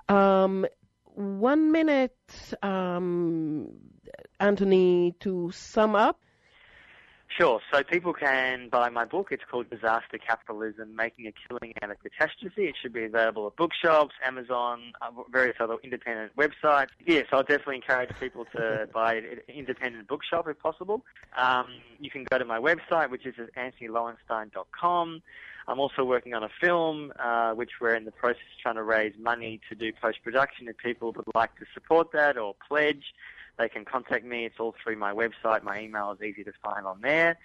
[0.08, 0.64] Um,
[1.04, 2.16] one minute,
[2.62, 3.68] um,
[4.40, 6.18] Antony, to sum up.
[7.38, 7.60] Sure.
[7.72, 9.28] So people can buy my book.
[9.30, 12.66] It's called Disaster Capitalism: Making a Killing Out of Catastrophe.
[12.66, 16.88] It should be available at bookshops, Amazon, uh, various other independent websites.
[17.06, 21.04] Yes, I'll definitely encourage people to buy it at an independent bookshop if possible.
[21.36, 21.68] Um,
[22.00, 25.22] you can go to my website, which is at antonyloewenstein.com.
[25.68, 28.82] I'm also working on a film, uh, which we're in the process of trying to
[28.82, 30.68] raise money to do post production.
[30.68, 33.14] If people would like to support that or pledge,
[33.58, 34.44] they can contact me.
[34.44, 35.62] It's all through my website.
[35.62, 37.38] My email is easy to find on there.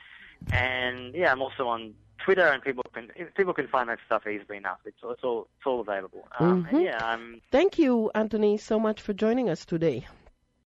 [0.52, 1.94] And yeah, I'm also on
[2.24, 4.80] Twitter, and people can people can find that stuff easily enough.
[4.86, 6.28] It's, it's all it's all available.
[6.40, 6.80] Um, mm-hmm.
[6.82, 7.00] Yeah.
[7.02, 10.06] I'm, Thank you, Antony, so much for joining us today.